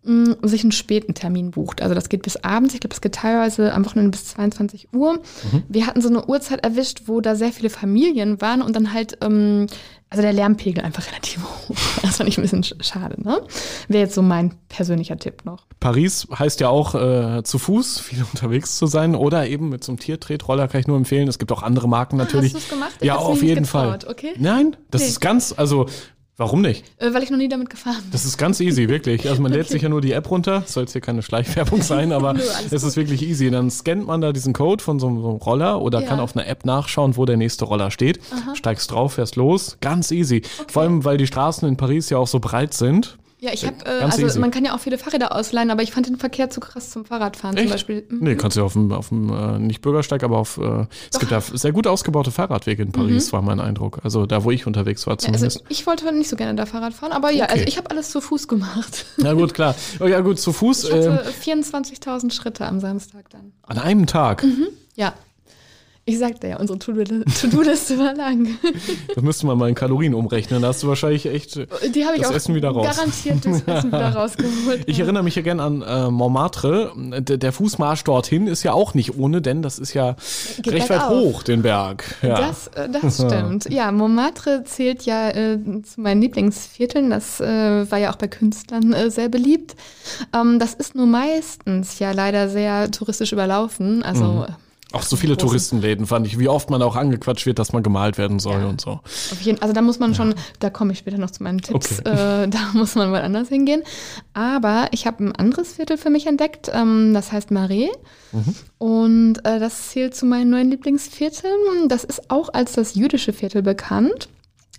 mh, 0.03 0.37
sich 0.43 0.63
einen 0.63 0.73
späten 0.73 1.15
Termin 1.15 1.51
bucht. 1.51 1.83
Also 1.83 1.95
das 1.95 2.09
geht 2.09 2.23
bis 2.23 2.37
abends. 2.37 2.75
Ich 2.75 2.81
glaube, 2.81 2.95
es 2.95 3.01
geht 3.01 3.15
teilweise 3.15 3.73
am 3.75 3.85
Wochenende 3.85 4.11
bis 4.11 4.25
22 4.27 4.89
Uhr. 4.93 5.21
Wir 5.69 5.87
hatten 5.87 6.01
so 6.01 6.09
eine 6.09 6.27
Uhrzeit 6.27 6.65
erwischt, 6.65 7.03
wo 7.07 7.21
da 7.21 7.35
sehr 7.37 7.53
viele 7.53 7.71
Familien 7.71 8.41
waren 8.41 8.63
und 8.63 8.75
dann 8.77 8.93
halt, 8.93 9.19
ähm, 9.23 9.67
also 10.09 10.23
der 10.23 10.33
Lärmpegel 10.33 10.83
einfach 10.83 11.07
relativ 11.13 11.43
hoch. 11.45 11.77
Das 12.03 12.17
fand 12.17 12.29
ich 12.29 12.37
ein 12.39 12.43
bisschen 12.43 12.63
sch- 12.65 12.83
schade, 12.83 13.23
ne? 13.23 13.41
Wäre 13.89 14.05
jetzt 14.05 14.15
so 14.15 14.23
mein 14.23 14.55
persönlicher 14.69 15.17
Tipp 15.19 15.45
noch. 15.45 15.67
Paris 15.79 16.27
heißt 16.37 16.61
ja 16.61 16.69
auch 16.69 16.95
äh, 16.95 17.43
zu 17.45 17.59
Fuß 17.59 18.01
viel 18.01 18.25
unterwegs 18.33 18.77
zu 18.77 18.87
sein 18.87 19.15
oder 19.15 19.47
eben 19.47 19.69
mit 19.69 19.85
so 19.85 19.93
einem 19.93 19.99
Tiertretroller 20.01 20.67
kann 20.69 20.81
ich 20.81 20.87
nur 20.89 20.97
empfehlen. 20.97 21.29
Es 21.29 21.39
gibt 21.39 21.53
auch 21.53 21.63
andere 21.63 21.89
Marken 21.89 22.17
natürlich. 22.17 22.53
Ah, 22.55 22.57
hast 22.57 22.65
du's 22.65 22.71
gemacht? 22.79 22.93
Ich 23.01 23.07
Ja, 23.07 23.17
auf 23.17 23.43
jeden 23.43 23.63
getraut, 23.65 24.03
Fall. 24.03 24.11
okay. 24.11 24.33
Nein, 24.39 24.77
das 24.91 25.03
Nee. 25.03 25.09
ist 25.09 25.21
ganz, 25.21 25.55
also 25.57 25.87
warum 26.37 26.63
nicht? 26.63 26.85
Äh, 26.99 27.13
weil 27.13 27.23
ich 27.23 27.31
noch 27.31 27.37
nie 27.39 27.49
damit 27.49 27.71
gefahren 27.71 27.97
bin. 28.03 28.11
Das 28.13 28.25
ist 28.25 28.39
ganz 28.39 28.61
easy, 28.61 28.89
wirklich. 28.89 29.29
Also 29.29 29.43
man 29.43 29.53
lädt 29.53 29.63
Okay. 29.67 29.73
sich 29.73 29.83
ja 29.83 29.89
nur 29.89 30.01
die 30.01 30.13
App 30.13 30.31
runter. 30.31 30.63
Soll 30.67 30.85
jetzt 30.85 30.93
hier 30.93 31.01
keine 31.01 31.23
Schleichwerbung 31.23 31.83
sein, 31.83 32.13
aber 32.15 32.33
Nö, 32.35 32.41
es 32.71 32.83
ist 32.83 32.97
wirklich 32.97 33.23
easy. 33.23 33.51
Dann 33.51 33.71
scannt 33.71 34.07
man 34.07 34.21
da 34.21 34.33
diesen 34.33 34.53
Code 34.53 34.83
von 34.83 34.99
so 34.99 35.07
einem 35.09 35.19
Roller 35.19 35.81
oder 35.83 36.01
Ja. 36.01 36.07
kann 36.09 36.21
auf 36.21 36.35
einer 36.37 36.47
App 36.47 36.65
nachschauen, 36.65 37.17
wo 37.17 37.25
der 37.27 37.37
nächste 37.37 37.65
Roller 37.67 37.91
steht. 37.91 38.21
Steigst 38.55 38.91
drauf, 38.91 39.15
fährst 39.15 39.37
los. 39.37 39.77
Ganz 39.81 40.11
easy. 40.11 40.43
Vor 40.69 40.83
allem, 40.83 41.05
weil 41.05 41.17
die 41.19 41.27
Straßen 41.27 41.69
in 41.69 41.77
Paris 41.77 42.11
ja 42.11 42.19
auch 42.19 42.27
so 42.29 42.41
breit 42.41 42.75
sind. 42.75 43.19
Ja, 43.43 43.53
ich 43.55 43.65
habe, 43.67 43.77
äh, 43.87 44.01
Ganz 44.01 44.15
also 44.15 44.27
easy. 44.27 44.39
man 44.39 44.51
kann 44.51 44.67
ja 44.67 44.75
auch 44.75 44.81
viele 44.81 44.99
Fahrräder 44.99 45.35
ausleihen, 45.35 45.71
aber 45.71 45.83
ich 45.83 45.93
fand 45.93 46.07
den 46.07 46.17
Verkehr 46.17 46.51
zu 46.51 46.61
krass 46.61 46.91
zum 46.91 47.07
Fahrradfahren 47.07 47.57
zum 47.57 47.63
Echt? 47.65 47.73
Beispiel. 47.73 48.05
Mhm. 48.09 48.19
Nee, 48.21 48.35
kannst 48.37 48.59
du 48.59 48.63
auf 48.65 48.75
dem, 48.75 48.93
auf 48.93 49.09
dem 49.09 49.31
äh, 49.33 49.59
nicht 49.59 49.81
Bürgersteig, 49.81 50.23
aber 50.23 50.37
auf, 50.39 50.59
äh, 50.59 50.87
es 51.11 51.19
gibt 51.19 51.33
ja 51.33 51.41
sehr 51.41 51.73
gut 51.73 51.87
ausgebaute 51.87 52.31
Fahrradwege 52.31 52.83
in 52.83 52.93
Paris, 52.93 53.33
war 53.33 53.41
mein 53.41 53.59
Eindruck. 53.59 54.01
Also 54.05 54.27
da, 54.27 54.45
wo 54.45 54.51
ich 54.51 54.67
unterwegs 54.67 55.07
war 55.07 55.15
Mhm. 55.15 55.19
Ja, 55.23 55.27
also 55.33 55.47
zumindest. 55.49 55.65
ich 55.71 55.87
wollte 55.87 56.13
nicht 56.13 56.29
so 56.29 56.37
gerne 56.37 56.55
da 56.55 56.67
Fahrrad 56.67 56.93
fahren, 56.93 57.13
aber 57.13 57.31
ja, 57.31 57.45
Okay. 57.45 57.53
also 57.55 57.65
ich 57.67 57.79
habe 57.79 57.91
alles 57.91 58.11
zu 58.11 58.21
Fuß 58.21 58.47
gemacht. 58.47 59.07
Na 59.17 59.33
gut, 59.33 59.55
klar. 59.55 59.75
Oh, 60.01 60.07
ja 60.07 60.21
gut, 60.21 60.39
zu 60.39 60.53
Fuß 60.53 60.85
Ich 60.85 60.91
ähm, 60.93 61.15
hatte 61.15 61.31
24.000 61.31 62.33
Schritte 62.33 62.67
am 62.67 62.79
Samstag 62.81 63.31
dann. 63.31 63.53
an 63.67 63.79
einem 63.79 64.07
Tag. 64.07 64.45
Ja. 64.97 65.15
Ich 66.11 66.19
sagte 66.19 66.49
ja, 66.49 66.59
unsere 66.59 66.79
To-Do- 66.79 67.25
To-Do-Liste 67.41 67.99
war 67.99 68.15
lang. 68.15 68.49
Das 69.15 69.23
müsste 69.23 69.47
man 69.47 69.59
mal 69.59 69.69
in 69.69 69.75
Kalorien 69.75 70.15
umrechnen. 70.15 70.63
Da 70.63 70.69
hast 70.69 70.83
du 70.83 70.89
wahrscheinlich 70.89 71.27
echt 71.27 71.57
Die 71.57 72.05
habe 72.07 72.17
ich 72.17 72.23
Das 72.23 72.31
auch 72.31 72.35
Essen 72.35 72.55
wieder 72.55 72.71
raus. 72.71 72.87
garantiert 72.97 73.45
das 73.45 73.63
Essen 73.63 73.89
wieder 73.93 74.09
rausgeholt. 74.15 74.83
Ich 74.87 74.99
erinnere 75.01 75.23
mich 75.23 75.35
ja 75.37 75.43
gern 75.43 75.61
an 75.61 75.83
äh, 75.83 76.11
Montmartre. 76.11 76.93
Der, 76.97 77.37
der 77.37 77.53
Fußmarsch 77.53 78.05
dorthin 78.05 78.47
ist 78.47 78.63
ja 78.63 78.73
auch 78.73 78.95
nicht 78.95 79.17
ohne, 79.19 79.41
denn 79.43 79.63
das 79.63 79.79
ist 79.79 79.95
ja 79.95 80.17
Geht 80.63 80.73
recht 80.75 80.91
weit 80.91 80.99
bergauf. 81.01 81.11
hoch, 81.25 81.43
den 81.43 81.63
Berg. 81.63 82.05
Ja. 82.23 82.41
Das, 82.41 82.67
äh, 82.69 82.89
das 82.89 83.15
stimmt. 83.17 83.71
Ja, 83.71 83.93
Montmartre 83.93 84.65
zählt 84.65 85.03
ja 85.03 85.29
äh, 85.31 85.59
zu 85.83 86.01
meinen 86.01 86.21
Lieblingsvierteln. 86.23 87.11
Das 87.11 87.41
äh, 87.41 87.91
war 87.91 87.99
ja 87.99 88.11
auch 88.13 88.17
bei 88.17 88.29
Künstlern 88.29 88.93
äh, 88.93 89.11
sehr 89.11 89.29
beliebt. 89.29 89.77
Ähm, 90.35 90.59
das 90.59 90.75
ist 90.75 90.95
nur 90.95 91.07
meistens 91.07 91.99
ja 91.99 92.13
leider 92.13 92.49
sehr 92.49 92.91
touristisch 92.91 93.33
überlaufen. 93.33 94.03
Also 94.03 94.25
Mhm. 94.25 94.47
Auch 94.93 95.03
so 95.03 95.17
viele 95.17 95.35
großen- 95.35 95.39
Touristenläden 95.41 96.07
fand 96.07 96.27
ich, 96.27 96.39
wie 96.39 96.49
oft 96.49 96.71
man 96.71 96.83
auch 96.83 96.97
angequatscht 96.97 97.47
wird, 97.47 97.59
dass 97.59 97.73
man 97.73 97.83
gemalt 97.83 98.19
werden 98.19 98.39
soll 98.39 98.61
Ja. 98.63 98.67
und 98.69 98.81
so. 98.81 99.01
Auf 99.05 99.41
jeden, 99.43 99.61
also 99.63 99.73
da 99.75 99.83
muss 99.83 99.99
man 99.99 100.15
schon, 100.15 100.35
da 100.59 100.71
komme 100.71 100.93
ich 100.93 100.99
später 100.99 101.19
noch 101.19 101.31
zu 101.31 101.43
meinen 101.43 101.61
Tipps, 101.61 101.99
äh, 102.01 102.05
da 102.49 102.59
muss 102.75 102.95
man 102.95 103.11
mal 103.11 103.23
anders 103.23 103.49
hingehen. 103.49 103.83
Aber 104.35 104.89
ich 104.93 105.07
habe 105.07 105.25
ein 105.25 105.35
anderes 105.37 105.75
Viertel 105.75 105.97
für 105.97 106.11
mich 106.11 106.27
entdeckt, 106.27 106.71
ähm, 106.73 107.15
das 107.15 107.33
heißt 107.33 107.51
Marais. 107.51 107.91
Und 108.79 109.39
äh, 109.45 109.59
das 109.59 109.91
zählt 109.91 110.15
zu 110.15 110.25
meinen 110.27 110.51
neuen 110.51 110.71
Lieblingsvierteln. 110.71 111.89
Das 111.89 112.05
ist 112.05 112.31
auch 112.31 112.49
als 112.53 112.73
das 112.73 112.95
jüdische 112.95 113.33
Viertel 113.33 113.63
bekannt. 113.63 114.29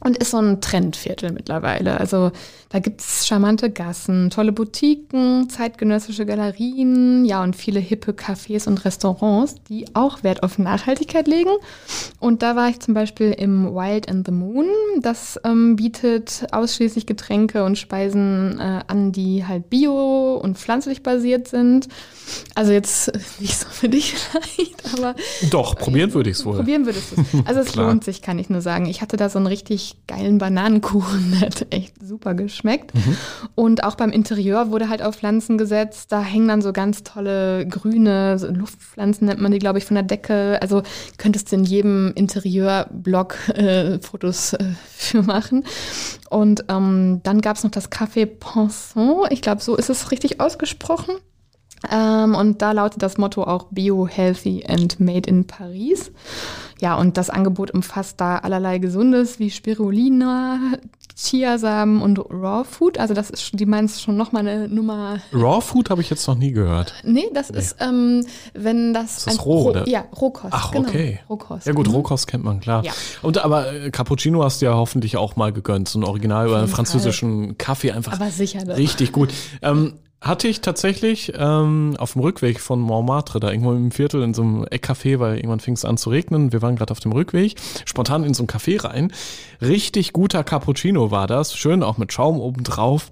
Und 0.04 0.18
ist 0.18 0.32
so 0.32 0.38
ein 0.40 0.62
Trendviertel 0.62 1.32
mittlerweile. 1.32 2.00
Also 2.00 2.32
da 2.72 2.80
gibt's 2.80 3.28
charmante 3.28 3.70
Gassen, 3.70 4.30
tolle 4.30 4.54
Boutiquen, 4.54 5.50
zeitgenössische 5.50 6.26
Galerien, 6.26 7.26
ja 7.26 7.44
und 7.44 7.56
viele 7.56 7.82
hippe 7.82 8.14
Cafés 8.14 8.66
und 8.68 8.86
Restaurants, 8.86 9.56
die 9.68 9.86
auch 9.94 10.24
Wert 10.24 10.44
auf 10.44 10.58
Nachhaltigkeit 10.58 11.28
legen. 11.28 11.52
Und 12.20 12.42
da 12.42 12.56
war 12.56 12.70
ich 12.70 12.80
zum 12.80 12.94
Beispiel 12.94 13.32
im 13.32 13.76
Wild 13.76 14.10
and 14.10 14.26
the 14.26 14.32
Moon. 14.32 14.68
Das 15.02 15.38
ähm, 15.44 15.76
bietet 15.76 16.48
ausschließlich 16.52 17.06
Getränke 17.06 17.66
und 17.66 17.78
Speisen 17.78 18.58
äh, 18.58 18.82
an, 18.88 19.12
die 19.12 19.46
halt 19.46 19.70
bio 19.70 20.36
und 20.36 20.58
pflanzlich 20.58 21.04
basiert 21.04 21.50
sind. 21.50 21.90
Also 22.56 22.72
jetzt 22.72 23.10
äh, 23.10 23.20
nicht 23.40 23.60
so 23.60 23.68
für 23.68 23.90
dich 23.90 24.14
vielleicht, 24.16 24.94
aber 24.94 25.16
Doch, 25.50 25.76
probieren 25.76 26.14
würde 26.14 26.30
ich 26.30 26.38
es 26.38 26.46
wohl. 26.46 26.56
Probieren 26.58 26.86
würdest 26.86 27.12
du 27.12 27.22
es. 27.22 27.28
Also 27.46 27.60
es 27.60 27.76
lohnt 27.76 28.04
sich, 28.04 28.22
kann 28.22 28.40
ich 28.40 28.50
nur 28.50 28.62
sagen. 28.62 28.86
Ich 28.86 29.02
hatte 29.02 29.18
da 29.18 29.30
so 29.30 29.40
einen 29.40 29.48
richtig 29.48 29.96
geilen 30.08 30.38
Bananenkuchen, 30.38 31.32
der 31.40 31.50
hat 31.50 31.68
echt 31.72 31.96
super 32.02 32.34
geschmeckt. 32.34 32.61
Mhm. 32.94 33.18
Und 33.56 33.84
auch 33.84 33.96
beim 33.96 34.12
Interieur 34.12 34.72
wurde 34.72 34.90
halt 34.90 35.02
auf 35.02 35.16
Pflanzen 35.16 35.58
gesetzt. 35.58 36.12
Da 36.12 36.22
hängen 36.22 36.48
dann 36.48 36.62
so 36.62 36.74
ganz 36.74 37.04
tolle 37.04 37.66
grüne 37.68 38.38
so 38.40 38.48
Luftpflanzen, 38.48 39.28
nennt 39.28 39.42
man 39.42 39.52
die, 39.52 39.60
glaube 39.60 39.80
ich, 39.80 39.86
von 39.86 39.96
der 39.96 40.04
Decke. 40.04 40.60
Also 40.62 40.84
könntest 41.18 41.52
du 41.52 41.58
in 41.58 41.64
jedem 41.64 42.12
Interieurblock 42.16 43.50
äh, 43.50 44.00
Fotos 44.00 44.54
äh, 44.54 44.64
für 44.86 45.24
machen. 45.24 45.66
Und 46.30 46.66
ähm, 46.70 47.22
dann 47.24 47.42
gab 47.42 47.58
es 47.58 47.64
noch 47.64 47.72
das 47.72 47.92
Café 47.92 48.26
Pensant. 48.26 49.32
Ich 49.32 49.42
glaube, 49.42 49.62
so 49.62 49.76
ist 49.76 49.90
es 49.90 50.12
richtig 50.12 50.40
ausgesprochen. 50.40 51.16
Ähm, 51.90 52.36
und 52.36 52.62
da 52.62 52.74
lautet 52.74 53.02
das 53.02 53.18
Motto 53.18 53.44
auch 53.44 53.68
Bio, 53.72 54.08
Healthy 54.08 54.66
and 54.68 55.00
Made 55.00 55.28
in 55.28 55.48
Paris. 55.48 56.12
Ja, 56.80 56.96
und 56.96 57.18
das 57.18 57.30
Angebot 57.30 57.72
umfasst 57.72 58.22
da 58.22 58.38
allerlei 58.38 58.78
Gesundes 58.78 59.40
wie 59.40 59.50
Spirulina, 59.50 60.60
Chiasamen 61.16 62.02
und 62.02 62.20
Raw 62.20 62.64
Food. 62.64 62.98
Also 62.98 63.14
das 63.14 63.30
ist, 63.30 63.52
die 63.60 63.66
meinst 63.66 64.02
schon 64.02 64.18
noch 64.18 64.32
mal 64.32 64.40
eine 64.40 64.68
Nummer. 64.68 65.20
Raw 65.34 65.62
Food 65.62 65.90
habe 65.90 66.02
ich 66.02 66.10
jetzt 66.10 66.28
noch 66.28 66.36
nie 66.36 66.52
gehört. 66.52 66.94
Nee, 67.04 67.26
das 67.34 67.50
ist, 67.50 67.76
ähm, 67.80 68.26
wenn 68.54 68.94
das. 68.94 69.18
Ist 69.20 69.28
das 69.28 69.46
roh, 69.46 69.70
oder? 69.70 69.88
Ja, 69.88 70.06
Rohkost. 70.20 70.54
Ach, 70.54 70.72
genau. 70.72 70.88
okay. 70.88 71.20
Rohkost. 71.30 71.68
Ja 71.68 71.74
gut, 71.74 71.88
Mhm. 71.88 71.94
Rohkost 71.96 72.28
kennt 72.28 72.44
man, 72.44 72.60
klar. 72.60 72.84
Ja. 72.84 72.92
Und 73.22 73.38
aber 73.44 73.72
äh, 73.74 73.92
Cappuccino 73.92 74.44
hast 74.44 74.62
du 74.62 74.66
ja 74.66 74.74
hoffentlich 74.76 75.18
auch 75.18 75.36
mal 75.36 75.52
gegönnt. 75.52 75.90
So 75.90 76.00
ein 76.00 76.04
Original 76.04 76.48
jeden 76.50 76.68
französischen 76.68 77.58
Kaffee 77.58 77.92
einfach 77.92 78.14
Aber 78.14 78.30
sicher 78.30 78.66
doch. 78.66 78.78
richtig 78.78 79.12
gut. 79.12 79.30
Ähm, 79.62 79.94
hatte 80.22 80.48
ich 80.48 80.62
tatsächlich 80.62 81.34
ähm, 81.36 81.96
auf 81.98 82.14
dem 82.14 82.22
Rückweg 82.22 82.60
von 82.60 82.80
Montmartre, 82.80 83.40
da 83.40 83.50
irgendwo 83.50 83.74
im 83.74 83.92
Viertel 83.92 84.22
in 84.22 84.36
so 84.36 84.44
einem 84.44 84.64
Eckcafé, 84.66 85.20
weil 85.20 85.38
irgendwann 85.38 85.60
fing 85.60 85.74
es 85.74 85.84
an 85.84 85.98
zu 85.98 86.12
regnen. 86.12 86.52
Wir 86.54 86.62
waren 86.62 86.76
gerade 86.76 86.92
auf 86.92 87.00
dem 87.00 87.12
Rückweg, 87.12 87.56
spontan 87.86 88.24
in 88.24 88.36
so 88.36 88.44
ein 88.44 88.48
Café 88.48 88.84
rein. 88.84 89.12
Richtig 89.62 90.14
guter 90.14 90.44
Cappuccino 90.44 91.10
war 91.10 91.26
das, 91.26 91.58
schön 91.58 91.82
auch 91.82 91.98
mit 91.98 92.14
Schaum 92.14 92.40
oben 92.40 92.64
drauf. 92.64 93.12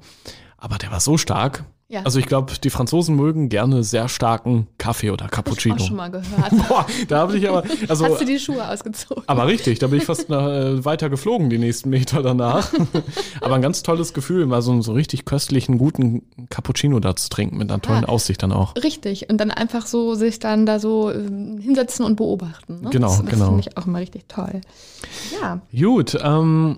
Aber 0.58 0.78
der 0.78 0.92
war 0.92 1.00
so 1.00 1.18
stark. 1.18 1.66
Ja. 1.92 2.04
Also 2.04 2.20
ich 2.20 2.28
glaube, 2.28 2.54
die 2.64 2.70
Franzosen 2.70 3.16
mögen 3.16 3.50
gerne 3.50 3.84
sehr 3.84 4.10
starken 4.10 4.68
Kaffee 4.78 5.10
oder 5.10 5.26
Hab 5.26 5.32
Cappuccino. 5.32 5.76
ich 5.76 5.82
auch 5.82 5.88
schon 5.88 5.96
mal 5.98 6.12
gehört. 6.12 6.52
Boah, 6.70 6.86
da 7.08 7.18
habe 7.18 7.36
ich 7.36 7.50
aber, 7.50 7.64
also, 7.88 8.06
Hast 8.06 8.22
du 8.22 8.26
die 8.26 8.38
Schuhe 8.38 8.68
ausgezogen? 8.70 9.24
aber 9.26 9.48
richtig, 9.48 9.80
da 9.80 9.88
bin 9.88 9.98
ich 9.98 10.06
fast 10.06 10.30
nach, 10.30 10.48
äh, 10.48 10.86
weiter 10.86 11.10
geflogen 11.10 11.50
die 11.50 11.58
nächsten 11.58 11.90
Meter 11.90 12.22
danach. 12.22 12.72
aber 13.42 13.56
ein 13.56 13.64
ganz 13.64 13.82
tolles 13.82 14.14
Gefühl, 14.14 14.46
mal 14.46 14.62
so 14.62 14.72
einen 14.72 14.84
so 14.84 14.94
richtig 14.94 15.26
köstlichen, 15.26 15.80
guten 15.80 16.22
Cappuccino 16.52 17.00
da 17.00 17.16
zu 17.16 17.28
trinken, 17.30 17.58
mit 17.58 17.72
einer 17.72 17.82
tollen 17.82 18.06
Ah. 18.06 18.10
Aussicht 18.10 18.44
dann 18.44 18.52
auch. 18.52 18.76
Richtig. 18.76 19.28
Und 19.32 19.40
dann 19.40 19.50
einfach 19.50 19.88
so 19.88 20.14
sich 20.14 20.38
dann 20.38 20.68
da 20.68 20.78
so 20.78 21.12
ähm, 21.12 21.58
hinsetzen 21.60 22.06
und 22.06 22.18
beobachten. 22.18 22.82
Ne? 22.82 22.90
Genau, 22.92 23.08
das, 23.08 23.22
das 23.22 23.30
genau. 23.30 23.46
finde 23.46 23.62
ich 23.62 23.78
auch 23.78 23.88
immer 23.88 23.98
richtig 23.98 24.26
toll. 24.28 24.62
Ja. 25.42 25.60
Gut, 25.76 26.16
ähm, 26.22 26.78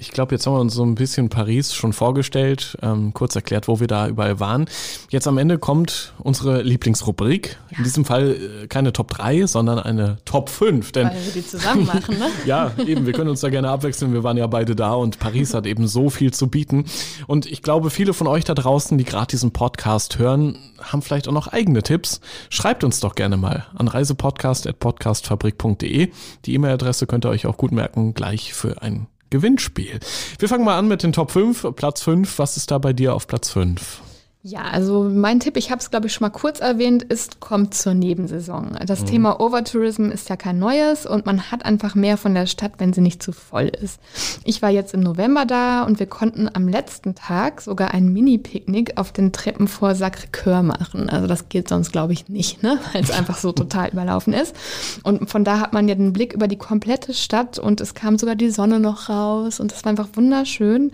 ich 0.00 0.12
glaube, 0.12 0.32
jetzt 0.32 0.46
haben 0.46 0.54
wir 0.54 0.60
uns 0.60 0.74
so 0.74 0.84
ein 0.84 0.94
bisschen 0.94 1.28
Paris 1.28 1.74
schon 1.74 1.92
vorgestellt, 1.92 2.78
ähm, 2.82 3.12
kurz 3.14 3.34
erklärt, 3.34 3.66
wo 3.66 3.80
wir 3.80 3.88
da 3.88 4.06
überall 4.06 4.38
waren. 4.38 4.66
Jetzt 5.10 5.26
am 5.26 5.38
Ende 5.38 5.58
kommt 5.58 6.12
unsere 6.18 6.62
Lieblingsrubrik. 6.62 7.58
In 7.76 7.82
diesem 7.82 8.04
Fall 8.04 8.36
äh, 8.62 8.68
keine 8.68 8.92
Top 8.92 9.10
3, 9.10 9.46
sondern 9.46 9.80
eine 9.80 10.18
Top 10.24 10.50
5. 10.50 10.92
Denn 10.92 11.08
Weil 11.08 11.24
wir 11.24 11.32
die 11.32 11.44
zusammen 11.44 11.86
machen, 11.86 12.16
ne? 12.16 12.26
ja, 12.46 12.70
eben, 12.86 13.06
wir 13.06 13.12
können 13.12 13.28
uns 13.28 13.40
da 13.40 13.48
gerne 13.48 13.70
abwechseln. 13.70 14.12
Wir 14.12 14.22
waren 14.22 14.36
ja 14.36 14.46
beide 14.46 14.76
da 14.76 14.94
und 14.94 15.18
Paris 15.18 15.52
hat 15.52 15.66
eben 15.66 15.88
so 15.88 16.10
viel 16.10 16.32
zu 16.32 16.46
bieten. 16.46 16.84
Und 17.26 17.46
ich 17.46 17.62
glaube, 17.62 17.90
viele 17.90 18.14
von 18.14 18.28
euch 18.28 18.44
da 18.44 18.54
draußen, 18.54 18.96
die 18.98 19.04
gerade 19.04 19.26
diesen 19.26 19.50
Podcast 19.50 20.20
hören, 20.20 20.56
haben 20.80 21.02
vielleicht 21.02 21.26
auch 21.26 21.32
noch 21.32 21.48
eigene 21.48 21.82
Tipps. 21.82 22.20
Schreibt 22.50 22.84
uns 22.84 23.00
doch 23.00 23.16
gerne 23.16 23.36
mal 23.36 23.66
an 23.74 23.88
reisepodcast.podcastfabrik.de. 23.88 26.12
Die 26.44 26.54
E-Mail-Adresse 26.54 27.08
könnt 27.08 27.26
ihr 27.26 27.30
euch 27.30 27.46
auch 27.46 27.56
gut 27.56 27.72
merken, 27.72 28.14
gleich 28.14 28.54
für 28.54 28.80
ein 28.80 29.08
Gewinnspiel. 29.30 30.00
Wir 30.38 30.48
fangen 30.48 30.64
mal 30.64 30.78
an 30.78 30.88
mit 30.88 31.02
den 31.02 31.12
Top 31.12 31.30
5. 31.30 31.68
Platz 31.76 32.02
5, 32.02 32.38
was 32.38 32.56
ist 32.56 32.70
da 32.70 32.78
bei 32.78 32.92
dir 32.92 33.14
auf 33.14 33.26
Platz 33.26 33.50
5? 33.50 34.02
Ja, 34.42 34.62
also 34.62 35.02
mein 35.02 35.40
Tipp, 35.40 35.56
ich 35.56 35.72
habe 35.72 35.80
es 35.80 35.90
glaube 35.90 36.06
ich 36.06 36.12
schon 36.12 36.24
mal 36.24 36.30
kurz 36.30 36.60
erwähnt, 36.60 37.02
ist, 37.02 37.40
kommt 37.40 37.74
zur 37.74 37.94
Nebensaison. 37.94 38.78
Das 38.86 39.04
Thema 39.04 39.40
Overtourism 39.40 40.10
ist 40.10 40.28
ja 40.28 40.36
kein 40.36 40.60
neues 40.60 41.06
und 41.06 41.26
man 41.26 41.50
hat 41.50 41.64
einfach 41.64 41.96
mehr 41.96 42.16
von 42.16 42.34
der 42.34 42.46
Stadt, 42.46 42.74
wenn 42.78 42.92
sie 42.92 43.00
nicht 43.00 43.20
zu 43.20 43.32
voll 43.32 43.66
ist. 43.66 44.00
Ich 44.44 44.62
war 44.62 44.70
jetzt 44.70 44.94
im 44.94 45.00
November 45.00 45.44
da 45.44 45.82
und 45.82 45.98
wir 45.98 46.06
konnten 46.06 46.48
am 46.52 46.68
letzten 46.68 47.16
Tag 47.16 47.62
sogar 47.62 47.92
ein 47.92 48.12
Mini-Picknick 48.12 48.96
auf 48.96 49.10
den 49.10 49.32
Treppen 49.32 49.66
vor 49.66 49.90
Sacré-Cœur 49.90 50.62
machen. 50.62 51.10
Also 51.10 51.26
das 51.26 51.48
geht 51.48 51.68
sonst 51.68 51.90
glaube 51.90 52.12
ich 52.12 52.28
nicht, 52.28 52.62
ne? 52.62 52.78
weil 52.92 53.02
es 53.02 53.10
einfach 53.10 53.38
so 53.38 53.50
total 53.50 53.88
überlaufen 53.88 54.32
ist. 54.32 54.54
Und 55.02 55.28
von 55.28 55.42
da 55.42 55.58
hat 55.58 55.72
man 55.72 55.88
ja 55.88 55.96
den 55.96 56.12
Blick 56.12 56.32
über 56.32 56.46
die 56.46 56.58
komplette 56.58 57.12
Stadt 57.12 57.58
und 57.58 57.80
es 57.80 57.94
kam 57.94 58.16
sogar 58.18 58.36
die 58.36 58.50
Sonne 58.50 58.78
noch 58.78 59.08
raus 59.08 59.58
und 59.58 59.72
es 59.72 59.84
war 59.84 59.90
einfach 59.90 60.10
wunderschön. 60.14 60.92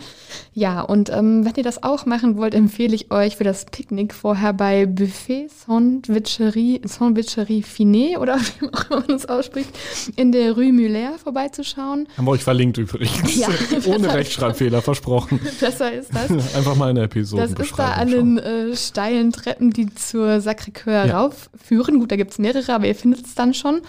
Ja, 0.55 0.81
und 0.81 1.11
ähm, 1.11 1.45
wenn 1.45 1.55
ihr 1.57 1.63
das 1.63 1.83
auch 1.83 2.07
machen 2.07 2.39
wollt, 2.39 2.55
empfehle 2.55 2.95
ich 2.95 3.11
euch 3.11 3.34
für 3.35 3.45
das 3.45 3.65
Picknick 3.67 4.15
vorher 4.15 4.53
bei 4.53 4.87
Buffet 4.87 5.49
Sandwicherie, 5.67 6.81
Sandwicherie 6.85 7.63
Finet 7.63 8.19
oder 8.19 8.39
wie 8.61 8.67
auch 8.69 8.91
immer 8.91 9.01
man 9.07 9.17
es 9.17 9.27
ausspricht, 9.27 9.71
in 10.17 10.33
der 10.33 10.53
Rue 10.53 10.73
Muller 10.73 11.19
vorbeizuschauen. 11.23 12.09
Haben 12.17 12.25
wir 12.27 12.31
euch 12.33 12.43
verlinkt 12.45 12.79
übrigens. 12.79 13.37
Ja. 13.37 13.49
Ohne 13.87 14.13
Rechtschreibfehler, 14.13 14.83
versprochen. 14.83 15.41
Besser 15.61 15.93
ist 15.93 16.11
das. 16.15 16.31
Einfach 16.55 16.77
mal 16.77 16.91
in 16.91 16.97
der 16.97 17.05
Episode. 17.05 17.43
Das 17.43 17.53
ist 17.67 17.79
da 17.79 17.93
an 17.93 18.09
den 18.11 18.39
äh, 18.39 18.77
steilen 18.77 19.33
Treppen, 19.33 19.71
die 19.71 19.95
zur 19.95 20.41
Sacré-Cœur 20.41 21.07
Ja. 21.07 21.21
raufführen. 21.21 21.99
Gut, 22.01 22.13
da 22.13 22.17
gibt 22.17 22.33
es 22.33 22.39
mehrere, 22.39 22.73
aber 22.75 22.87
ihr 22.87 22.95
findet 22.95 23.27
es 23.27 23.35
dann 23.35 23.55
schon. 23.55 23.81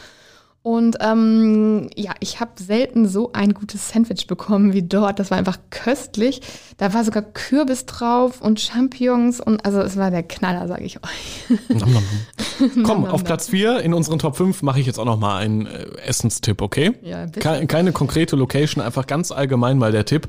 Und 0.65 0.97
ähm, 0.99 1.91
ja, 1.95 2.13
ich 2.21 2.39
habe 2.39 2.53
selten 2.55 3.07
so 3.07 3.31
ein 3.33 3.53
gutes 3.53 3.89
Sandwich 3.89 4.25
bekommen 4.25 4.73
wie 4.73 4.81
dort. 4.81 5.19
Das 5.19 5.29
war 5.29 5.37
einfach 5.37 5.59
köstlich. 5.69 6.41
Da 6.77 6.91
war 6.91 7.03
sogar 7.03 7.21
Kürbis 7.21 7.85
drauf 7.85 8.41
und 8.41 8.59
Champignons 8.59 9.39
und 9.39 9.63
also 9.63 9.81
es 9.81 9.95
war 9.95 10.09
der 10.09 10.23
Knaller, 10.23 10.67
sage 10.67 10.85
ich 10.85 10.97
euch. 10.97 11.59
Nom, 11.69 11.93
nom, 11.93 11.93
nom. 11.93 12.83
Komm, 12.83 13.01
nom, 13.01 13.05
auf 13.05 13.19
nom. 13.19 13.23
Platz 13.25 13.49
4 13.49 13.81
in 13.81 13.93
unseren 13.93 14.17
Top 14.17 14.37
5 14.37 14.63
mache 14.63 14.79
ich 14.79 14.87
jetzt 14.87 14.97
auch 14.97 15.05
noch 15.05 15.19
mal 15.19 15.37
einen 15.37 15.67
äh, 15.67 15.85
Essenstipp, 16.03 16.63
okay? 16.63 16.93
Ja, 17.03 17.25
bitte. 17.25 17.41
Ke 17.41 17.67
keine 17.67 17.91
konkrete 17.91 18.35
Location, 18.35 18.83
einfach 18.83 19.05
ganz 19.05 19.31
allgemein 19.31 19.77
mal 19.77 19.91
der 19.91 20.05
Tipp. 20.05 20.27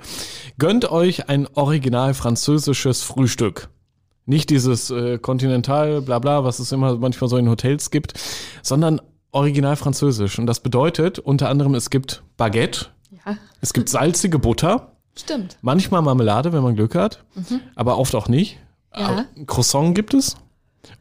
Gönnt 0.59 0.90
euch 0.90 1.31
ein 1.31 1.49
original 1.55 2.12
französisches 2.12 3.03
Frühstück. 3.03 3.70
Nicht 4.27 4.51
dieses 4.51 4.90
äh, 4.90 5.16
Continental, 5.16 6.03
bla 6.03 6.18
bla, 6.18 6.44
was 6.44 6.59
es 6.59 6.72
immer 6.72 6.99
manchmal 6.99 7.31
so 7.31 7.38
in 7.38 7.49
Hotels 7.49 7.90
gibt, 7.90 8.12
sondern 8.62 9.01
original 9.33 9.77
französisch. 9.77 10.39
Und 10.39 10.47
das 10.47 10.61
bedeutet 10.61 11.19
unter 11.19 11.49
anderem, 11.49 11.75
es 11.75 11.91
gibt 11.91 12.23
Baguette, 12.37 12.87
Ja, 13.27 13.37
es 13.61 13.73
gibt 13.73 13.89
salzige 13.89 14.39
Butter, 14.39 14.93
stimmt. 15.19 15.57
manchmal 15.62 16.03
Marmelade, 16.03 16.53
wenn 16.53 16.62
man 16.62 16.75
Glück 16.77 16.95
hat, 16.95 17.25
aber 17.75 17.99
oft 17.99 18.15
auch 18.15 18.29
nicht. 18.29 18.59
Mhm. 18.95 19.01
Ja. 19.03 19.25
Ein 19.37 19.47
Croissant 19.47 19.95
gibt 19.95 20.15
es 20.15 20.37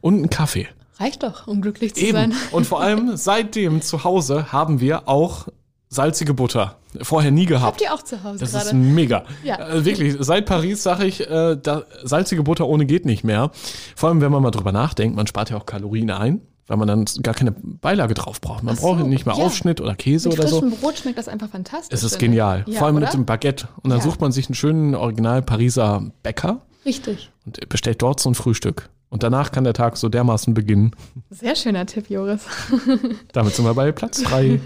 und 0.00 0.14
einen 0.14 0.30
Kaffee. 0.30 0.68
Reicht 0.98 1.22
doch, 1.22 1.46
um 1.46 1.60
glücklich 1.60 1.94
zu 1.94 2.00
Eben. 2.02 2.12
sein. 2.12 2.32
Und 2.52 2.66
vor 2.66 2.80
allem 2.80 3.16
seitdem 3.16 3.82
zu 3.82 4.04
Hause 4.04 4.50
haben 4.52 4.80
wir 4.80 5.08
auch 5.08 5.48
salzige 5.88 6.34
Butter. 6.34 6.76
Vorher 7.02 7.30
nie 7.30 7.44
gehabt. 7.44 7.66
Habt 7.66 7.80
ihr 7.82 7.92
auch 7.92 8.02
zu 8.02 8.24
Hause 8.24 8.38
Das 8.38 8.54
ist 8.54 8.62
gerade? 8.64 8.76
mega. 8.76 9.24
Ja. 9.44 9.68
Äh, 9.68 9.84
wirklich, 9.84 10.16
seit 10.20 10.46
Paris 10.46 10.82
sage 10.82 11.04
ich, 11.04 11.20
äh, 11.28 11.56
da, 11.62 11.84
salzige 12.02 12.42
Butter 12.42 12.66
ohne 12.66 12.86
geht 12.86 13.04
nicht 13.04 13.22
mehr. 13.24 13.50
Vor 13.94 14.08
allem, 14.08 14.22
wenn 14.22 14.32
man 14.32 14.42
mal 14.42 14.50
drüber 14.50 14.72
nachdenkt, 14.72 15.14
man 15.16 15.26
spart 15.26 15.50
ja 15.50 15.58
auch 15.58 15.66
Kalorien 15.66 16.10
ein, 16.10 16.40
weil 16.66 16.76
man 16.76 16.88
dann 16.88 17.04
gar 17.22 17.34
keine 17.34 17.52
Beilage 17.52 18.14
drauf 18.14 18.40
braucht. 18.40 18.62
Man 18.62 18.76
so, 18.76 18.82
braucht 18.82 19.06
nicht 19.06 19.26
mehr 19.26 19.36
ja. 19.36 19.44
Aufschnitt 19.44 19.80
oder 19.80 19.94
Käse 19.94 20.28
Mit 20.28 20.38
oder 20.38 20.48
so. 20.48 20.60
frischem 20.60 20.78
Brot 20.78 20.98
schmeckt 20.98 21.18
das 21.18 21.28
einfach 21.28 21.48
fantastisch. 21.48 21.96
Es 21.96 22.02
ist 22.04 22.18
genial. 22.18 22.64
Ja, 22.66 22.78
Vor 22.78 22.86
allem 22.88 22.96
oder? 22.96 23.06
mit 23.06 23.14
dem 23.14 23.24
Baguette. 23.24 23.68
Und 23.82 23.90
dann 23.90 23.98
Ja. 24.00 24.04
sucht 24.04 24.20
man 24.20 24.32
sich 24.32 24.48
einen 24.48 24.54
schönen 24.54 24.94
Original 24.94 25.42
Pariser 25.42 26.10
Bäcker 26.22 26.62
Richtig. 26.84 27.30
und 27.44 27.68
bestellt 27.68 28.02
dort 28.02 28.20
so 28.20 28.30
ein 28.30 28.34
Frühstück. 28.34 28.88
Und 29.08 29.22
danach 29.22 29.52
kann 29.52 29.62
der 29.62 29.72
Tag 29.72 29.96
so 29.96 30.08
dermaßen 30.08 30.52
beginnen. 30.52 30.90
Sehr 31.30 31.54
schöner 31.54 31.86
Tipp, 31.86 32.10
Joris. 32.10 32.40
Damit 33.32 33.54
sind 33.54 33.64
wir 33.64 33.72
bei 33.72 33.92
Platz 33.92 34.20
3. 34.22 34.60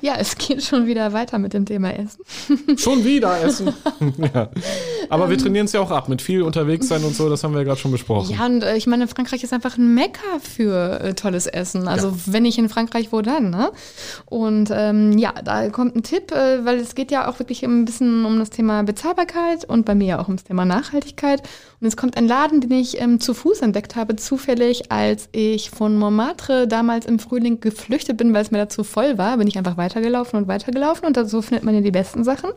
Ja, 0.00 0.14
es 0.18 0.36
geht 0.36 0.64
schon 0.64 0.86
wieder 0.86 1.12
weiter 1.12 1.38
mit 1.38 1.54
dem 1.54 1.64
Thema 1.64 1.92
Essen. 1.94 2.20
Schon 2.76 3.04
wieder 3.04 3.40
essen. 3.40 3.72
ja. 4.34 4.50
Aber 5.08 5.30
wir 5.30 5.38
trainieren 5.38 5.66
es 5.66 5.72
ja 5.72 5.80
auch 5.80 5.92
ab 5.92 6.08
mit 6.08 6.22
viel 6.22 6.42
unterwegs 6.42 6.88
sein 6.88 7.04
und 7.04 7.14
so, 7.14 7.28
das 7.28 7.44
haben 7.44 7.52
wir 7.52 7.58
ja 7.60 7.64
gerade 7.64 7.78
schon 7.78 7.92
besprochen. 7.92 8.34
Ja, 8.34 8.46
und 8.46 8.62
äh, 8.62 8.76
ich 8.76 8.86
meine, 8.86 9.06
Frankreich 9.06 9.44
ist 9.44 9.52
einfach 9.52 9.78
ein 9.78 9.94
Mekka 9.94 10.40
für 10.40 11.00
äh, 11.00 11.14
tolles 11.14 11.46
Essen. 11.46 11.86
Also 11.86 12.12
wenn 12.26 12.42
nicht 12.42 12.58
in 12.58 12.68
Frankreich, 12.68 13.12
wo 13.12 13.22
dann? 13.22 13.50
Ne? 13.50 13.70
Und 14.26 14.70
ähm, 14.72 15.16
ja, 15.18 15.32
da 15.44 15.68
kommt 15.68 15.94
ein 15.94 16.02
Tipp, 16.02 16.32
äh, 16.32 16.64
weil 16.64 16.78
es 16.78 16.94
geht 16.94 17.10
ja 17.10 17.28
auch 17.28 17.38
wirklich 17.38 17.62
ein 17.62 17.84
bisschen 17.84 18.24
um 18.24 18.38
das 18.38 18.50
Thema 18.50 18.82
Bezahlbarkeit 18.82 19.64
und 19.64 19.84
bei 19.84 19.94
mir 19.94 20.06
ja 20.06 20.18
auch 20.20 20.26
ums 20.26 20.44
Thema 20.44 20.64
Nachhaltigkeit. 20.64 21.42
Und 21.80 21.86
es 21.86 21.96
kommt 21.96 22.16
ein 22.16 22.26
Laden, 22.26 22.60
den 22.60 22.72
ich 22.72 23.00
ähm, 23.00 23.20
zu 23.20 23.34
Fuß 23.34 23.60
entdeckt 23.60 23.83
habe, 23.96 24.16
zufällig, 24.16 24.90
als 24.90 25.28
ich 25.32 25.70
von 25.70 25.96
Montmartre 25.96 26.66
damals 26.66 27.06
im 27.06 27.18
Frühling 27.18 27.60
geflüchtet 27.60 28.16
bin, 28.16 28.32
weil 28.32 28.42
es 28.42 28.50
mir 28.50 28.58
da 28.58 28.68
zu 28.68 28.84
voll 28.84 29.18
war, 29.18 29.36
bin 29.36 29.46
ich 29.46 29.58
einfach 29.58 29.76
weitergelaufen 29.76 30.38
und 30.38 30.48
weitergelaufen 30.48 31.06
und 31.06 31.28
so 31.28 31.42
findet 31.42 31.64
man 31.64 31.74
ja 31.74 31.80
die 31.80 31.90
besten 31.90 32.24
Sachen. 32.24 32.50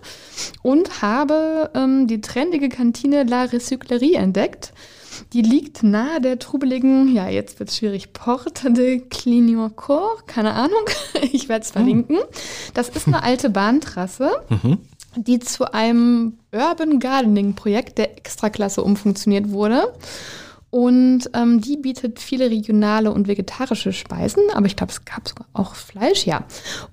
Und 0.64 1.02
habe 1.02 1.70
ähm, 1.76 2.08
die 2.08 2.22
trendige 2.22 2.70
Kantine 2.70 3.24
La 3.24 3.44
Recyclerie 3.44 4.16
entdeckt. 4.16 4.74
Die 5.34 5.42
liegt 5.42 5.84
nahe 5.84 6.22
der 6.22 6.40
trubeligen, 6.40 7.14
ja, 7.14 7.28
jetzt 7.30 7.60
wird's 7.60 7.78
schwierig, 7.78 8.14
Porte 8.14 8.72
de 8.72 9.00
Clignancourt, 9.00 10.28
keine 10.28 10.54
Ahnung, 10.54 10.86
ich 11.32 11.50
werde 11.50 11.64
es 11.64 11.72
verlinken. 11.72 12.18
Das 12.74 12.90
ist 12.90 13.08
eine 13.08 13.24
alte 13.24 13.50
Bahntrasse, 13.50 14.32
die 15.16 15.40
zu 15.40 15.74
einem 15.74 16.38
Urban 16.52 17.00
Gardening 17.00 17.56
Projekt 17.56 17.98
der 17.98 18.18
Extraklasse 18.18 18.84
umfunktioniert 18.84 19.50
wurde. 19.50 19.94
Und 20.70 21.30
ähm, 21.34 21.62
die 21.62 21.78
bietet 21.78 22.20
viele 22.20 22.50
regionale 22.50 23.12
und 23.12 23.28
vegetarische 23.28 23.94
Speisen, 23.94 24.44
aber 24.54 24.66
ich 24.66 24.76
glaube, 24.76 24.92
es 24.92 25.06
gab 25.06 25.28
sogar 25.28 25.48
auch 25.54 25.76
Fleisch, 25.76 26.26
ja. 26.26 26.44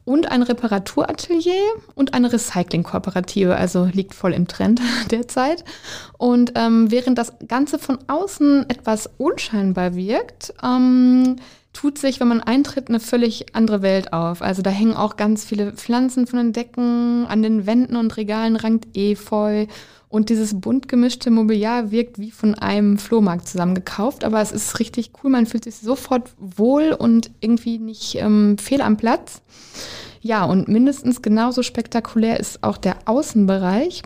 Und 0.05 0.31
ein 0.31 0.43
Reparaturatelier 0.43 1.61
und 1.97 2.15
eine 2.15 2.33
Recycling-Kooperative, 2.33 3.57
also 3.57 3.85
liegt 3.85 4.15
voll 4.15 4.33
im 4.33 4.47
Trend 4.47 4.81
derzeit. 5.11 5.65
Und 6.19 6.53
ähm, 6.55 6.91
während 6.93 7.19
das 7.19 7.33
Ganze 7.49 7.81
von 7.81 7.99
außen 8.07 8.71
etwas 8.71 9.11
unscheinbar 9.19 9.97
wirkt, 9.97 10.55
ähm, 10.63 11.37
tut 11.75 11.99
sich, 11.99 12.21
wenn 12.21 12.29
man 12.29 12.41
eintritt, 12.41 12.89
eine 12.89 13.01
völlig 13.01 13.55
andere 13.55 13.83
Welt 13.83 14.13
auf. 14.13 14.41
Also 14.41 14.63
da 14.63 14.71
hängen 14.71 14.95
auch 14.95 15.17
ganz 15.17 15.45
viele 15.45 15.73
Pflanzen 15.73 16.27
von 16.27 16.39
den 16.39 16.53
Decken, 16.53 17.27
an 17.27 17.43
den 17.43 17.67
Wänden 17.67 17.97
und 17.97 18.17
Regalen 18.17 18.57
rankt 18.57 18.97
Efeu. 18.97 19.67
Und 20.15 20.29
dieses 20.29 20.61
bunt 20.61 20.87
gemischte 20.87 21.33
Mobiliar 21.33 21.91
wirkt 21.91 22.21
wie 22.21 22.31
von 22.31 22.55
einem 22.55 22.99
Flohmarkt 22.99 23.49
zusammengekauft, 23.49 24.23
aber 24.23 24.41
es 24.41 24.53
ist 24.53 24.79
richtig 24.79 25.11
cool. 25.11 25.31
Man 25.33 25.45
fühlt 25.45 25.65
sich 25.65 25.75
sofort 25.75 26.31
wohl 26.39 26.93
und 26.97 27.33
irgendwie 27.41 27.81
nicht 27.81 28.15
ähm, 28.21 28.57
fehl 28.57 28.81
am 28.81 28.97
Platz. 28.97 29.43
Ja, 30.21 30.45
und 30.45 30.69
mindestens 30.69 31.21
genauso 31.21 31.65
spektakulär 31.65 32.39
ist 32.39 32.63
auch 32.63 32.77
der 32.77 32.95
Außenbereich. 33.07 34.03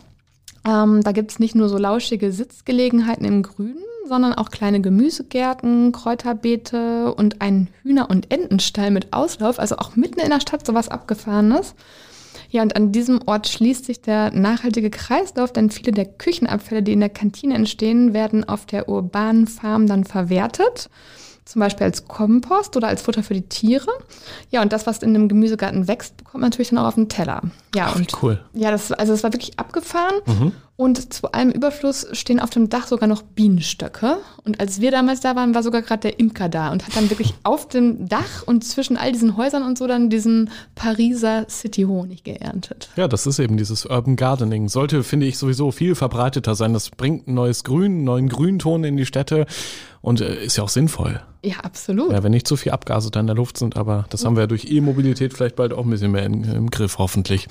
Ähm, 0.67 1.03
da 1.03 1.11
gibt 1.11 1.29
es 1.29 1.37
nicht 1.37 1.53
nur 1.53 1.69
so 1.69 1.77
lauschige 1.77 2.31
Sitzgelegenheiten 2.31 3.25
im 3.25 3.43
Grünen, 3.43 3.85
sondern 4.07 4.33
auch 4.33 4.49
kleine 4.49 4.81
Gemüsegärten, 4.81 5.91
Kräuterbeete 5.91 7.13
und 7.13 7.39
einen 7.39 7.67
Hühner- 7.83 8.09
und 8.09 8.31
Entenstall 8.31 8.89
mit 8.89 9.13
Auslauf, 9.13 9.59
also 9.59 9.77
auch 9.77 9.95
mitten 9.95 10.21
in 10.21 10.31
der 10.31 10.41
Stadt 10.41 10.65
sowas 10.65 10.89
Abgefahrenes. 10.89 11.75
Ja, 12.51 12.63
und 12.63 12.75
an 12.75 12.91
diesem 12.91 13.21
Ort 13.27 13.47
schließt 13.47 13.85
sich 13.85 14.01
der 14.01 14.31
nachhaltige 14.31 14.89
Kreislauf, 14.89 15.53
denn 15.53 15.69
viele 15.69 15.91
der 15.91 16.05
Küchenabfälle, 16.05 16.81
die 16.81 16.93
in 16.93 16.99
der 16.99 17.09
Kantine 17.09 17.53
entstehen, 17.53 18.13
werden 18.13 18.43
auf 18.43 18.65
der 18.65 18.89
urbanen 18.89 19.45
Farm 19.45 19.85
dann 19.85 20.03
verwertet. 20.03 20.89
Zum 21.49 21.61
Beispiel 21.61 21.85
als 21.85 22.07
Kompost 22.07 22.77
oder 22.77 22.89
als 22.89 23.01
Futter 23.01 23.23
für 23.23 23.33
die 23.33 23.41
Tiere. 23.41 23.89
Ja, 24.51 24.61
und 24.61 24.71
das, 24.71 24.85
was 24.85 24.99
in 24.99 25.15
einem 25.15 25.27
Gemüsegarten 25.27 25.87
wächst, 25.87 26.15
bekommt 26.17 26.41
man 26.41 26.51
natürlich 26.51 26.69
dann 26.69 26.77
auch 26.77 26.85
auf 26.85 26.93
den 26.93 27.09
Teller. 27.09 27.41
Ja, 27.73 27.87
Ach, 27.89 27.95
und 27.95 28.21
cool. 28.21 28.39
ja, 28.53 28.69
das, 28.69 28.91
also 28.91 29.13
das 29.13 29.23
war 29.23 29.33
wirklich 29.33 29.57
abgefahren. 29.57 30.13
Und 30.75 31.11
zu 31.11 31.31
allem 31.31 31.49
Überfluss 31.49 32.07
stehen 32.13 32.39
auf 32.39 32.51
dem 32.51 32.69
Dach 32.69 32.87
sogar 32.87 33.09
noch 33.09 33.23
Bienenstöcke. 33.23 34.17
Und 34.45 34.59
als 34.59 34.79
wir 34.79 34.91
damals 34.91 35.21
da 35.21 35.35
waren, 35.35 35.55
war 35.55 35.63
sogar 35.63 35.81
gerade 35.81 36.01
der 36.03 36.19
Imker 36.19 36.49
da 36.49 36.71
und 36.71 36.85
hat 36.85 36.95
dann 36.95 37.09
wirklich 37.09 37.33
auf 37.43 37.67
dem 37.67 38.07
Dach 38.07 38.43
und 38.45 38.63
zwischen 38.63 38.95
all 38.95 39.11
diesen 39.11 39.35
Häusern 39.35 39.63
und 39.63 39.77
so 39.77 39.87
dann 39.87 40.11
diesen 40.11 40.51
Pariser 40.75 41.47
City 41.49 41.81
Honig 41.83 42.23
geerntet. 42.23 42.91
Ja, 42.95 43.07
das 43.07 43.25
ist 43.25 43.39
eben 43.39 43.57
dieses 43.57 43.87
Urban 43.87 44.15
Gardening. 44.15 44.69
Sollte, 44.69 45.03
finde 45.03 45.25
ich, 45.25 45.39
sowieso 45.39 45.71
viel 45.71 45.95
verbreiteter 45.95 46.53
sein. 46.53 46.73
Das 46.73 46.91
bringt 46.91 47.27
ein 47.27 47.33
neues 47.33 47.63
Grün, 47.63 47.85
einen 47.85 48.03
neuen 48.03 48.29
Grünton 48.29 48.83
in 48.83 48.97
die 48.97 49.07
Städte 49.07 49.47
und 50.01 50.21
äh, 50.21 50.43
ist 50.43 50.57
ja 50.57 50.63
auch 50.63 50.69
sinnvoll. 50.69 51.21
Ja, 51.43 51.57
absolut. 51.63 52.11
Ja, 52.11 52.23
wenn 52.23 52.31
nicht 52.31 52.47
zu 52.47 52.57
viel 52.57 52.71
Abgase 52.71 53.11
da 53.11 53.19
in 53.19 53.27
der 53.27 53.35
Luft 53.35 53.57
sind, 53.57 53.77
aber 53.77 54.05
das 54.09 54.25
haben 54.25 54.35
wir 54.35 54.41
ja 54.41 54.47
durch 54.47 54.65
E-Mobilität 54.65 55.33
vielleicht 55.33 55.55
bald 55.55 55.73
auch 55.73 55.85
ein 55.85 55.89
bisschen 55.89 56.11
mehr 56.11 56.25
in, 56.25 56.43
im 56.43 56.69
Griff, 56.69 56.97
hoffentlich. 56.97 57.47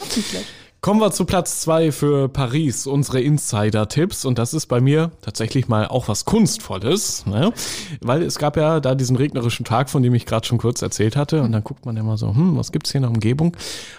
Kommen 0.80 1.00
wir 1.00 1.10
zu 1.10 1.24
Platz 1.24 1.60
zwei 1.60 1.90
für 1.90 2.28
Paris, 2.28 2.86
unsere 2.86 3.20
Insider-Tipps. 3.20 4.24
Und 4.24 4.38
das 4.38 4.54
ist 4.54 4.66
bei 4.66 4.80
mir 4.80 5.10
tatsächlich 5.22 5.66
mal 5.66 5.88
auch 5.88 6.06
was 6.06 6.24
Kunstvolles, 6.24 7.26
ne? 7.26 7.52
weil 8.00 8.22
es 8.22 8.38
gab 8.38 8.56
ja 8.56 8.78
da 8.78 8.94
diesen 8.94 9.16
regnerischen 9.16 9.64
Tag, 9.64 9.90
von 9.90 10.04
dem 10.04 10.14
ich 10.14 10.24
gerade 10.24 10.46
schon 10.46 10.58
kurz 10.58 10.80
erzählt 10.80 11.16
hatte. 11.16 11.42
Und 11.42 11.50
dann 11.50 11.64
guckt 11.64 11.84
man 11.84 11.96
immer 11.96 12.16
so, 12.16 12.28
hm, 12.28 12.56
was 12.56 12.70
gibt's 12.70 12.92
hier 12.92 13.00
in 13.00 13.02
der 13.02 13.10
Umgebung? 13.10 13.56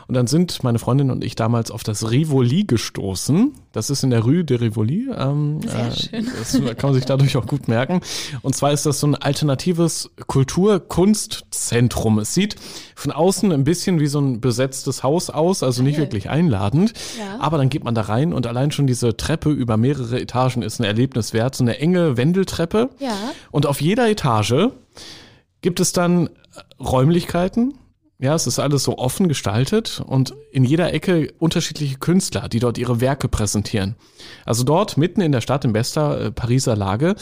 Und 0.08 0.16
dann 0.16 0.28
sind 0.28 0.64
meine 0.64 0.80
Freundin 0.80 1.12
und 1.12 1.22
ich 1.22 1.36
damals 1.36 1.70
auf 1.70 1.84
das 1.84 2.12
Rivoli 2.12 2.64
gestoßen. 2.64 3.52
Das 3.74 3.90
ist 3.90 4.06
in 4.06 4.10
der 4.10 4.22
Rue 4.22 4.46
de 4.46 4.58
Rivoli. 4.58 5.10
Ähm, 5.14 5.60
Sehr 5.62 5.92
schön. 5.92 6.28
Das 6.40 6.54
kann 6.54 6.92
man 6.92 6.94
sich 6.94 7.06
dadurch 7.06 7.36
auch 7.36 7.46
gut 7.46 7.68
merken. 7.68 8.00
Und 8.42 8.56
zwar 8.56 8.72
ist 8.72 8.86
das 8.86 9.02
so 9.02 9.08
ein 9.08 9.16
alternatives 9.16 10.12
Kultur-Kunstzentrum. 10.28 12.20
Es 12.20 12.34
sieht 12.34 12.56
von 12.96 13.12
außen 13.12 13.52
ein 13.52 13.66
bisschen 13.66 14.00
wie 14.00 14.08
so 14.08 14.20
ein 14.20 14.40
besetztes 14.40 15.04
Haus 15.04 15.30
aus, 15.30 15.62
also 15.62 15.84
nicht 15.84 16.00
wirklich 16.00 16.30
einladend. 16.30 16.69
Ja. 17.18 17.38
Aber 17.40 17.58
dann 17.58 17.70
geht 17.70 17.84
man 17.84 17.96
da 17.96 18.02
rein 18.02 18.34
und 18.34 18.48
allein 18.48 18.72
schon 18.72 18.88
diese 18.88 19.18
Treppe 19.18 19.50
über 19.52 19.78
mehrere 19.78 20.20
Etagen 20.20 20.62
ist 20.62 20.80
ein 20.80 20.84
Erlebnis 20.84 21.34
wert. 21.34 21.56
So 21.56 21.64
eine 21.64 21.80
enge 21.80 22.18
Wendeltreppe. 22.18 22.90
Ja. 23.00 23.16
Und 23.52 23.66
auf 23.66 23.82
jeder 23.82 24.10
Etage 24.10 24.70
gibt 25.62 25.80
es 25.80 25.94
dann 25.94 26.28
äh, 26.28 26.30
Räumlichkeiten. 26.80 27.74
Ja, 28.22 28.36
es 28.36 28.48
ist 28.48 28.60
alles 28.60 28.84
so 28.84 28.98
offen 28.98 29.30
gestaltet 29.30 30.04
und 30.06 30.34
in 30.52 30.66
jeder 30.66 30.94
Ecke 30.94 31.34
unterschiedliche 31.40 32.00
Künstler, 32.00 32.50
die 32.50 32.60
dort 32.60 32.78
ihre 32.78 33.00
Werke 33.00 33.30
präsentieren. 33.30 33.96
Also 34.46 34.66
dort 34.66 34.98
mitten 34.98 35.22
in 35.22 35.32
der 35.32 35.40
Stadt 35.40 35.64
in 35.64 35.72
bester 35.72 36.26
äh, 36.26 36.32
Pariser 36.32 36.76
Lage 36.76 37.16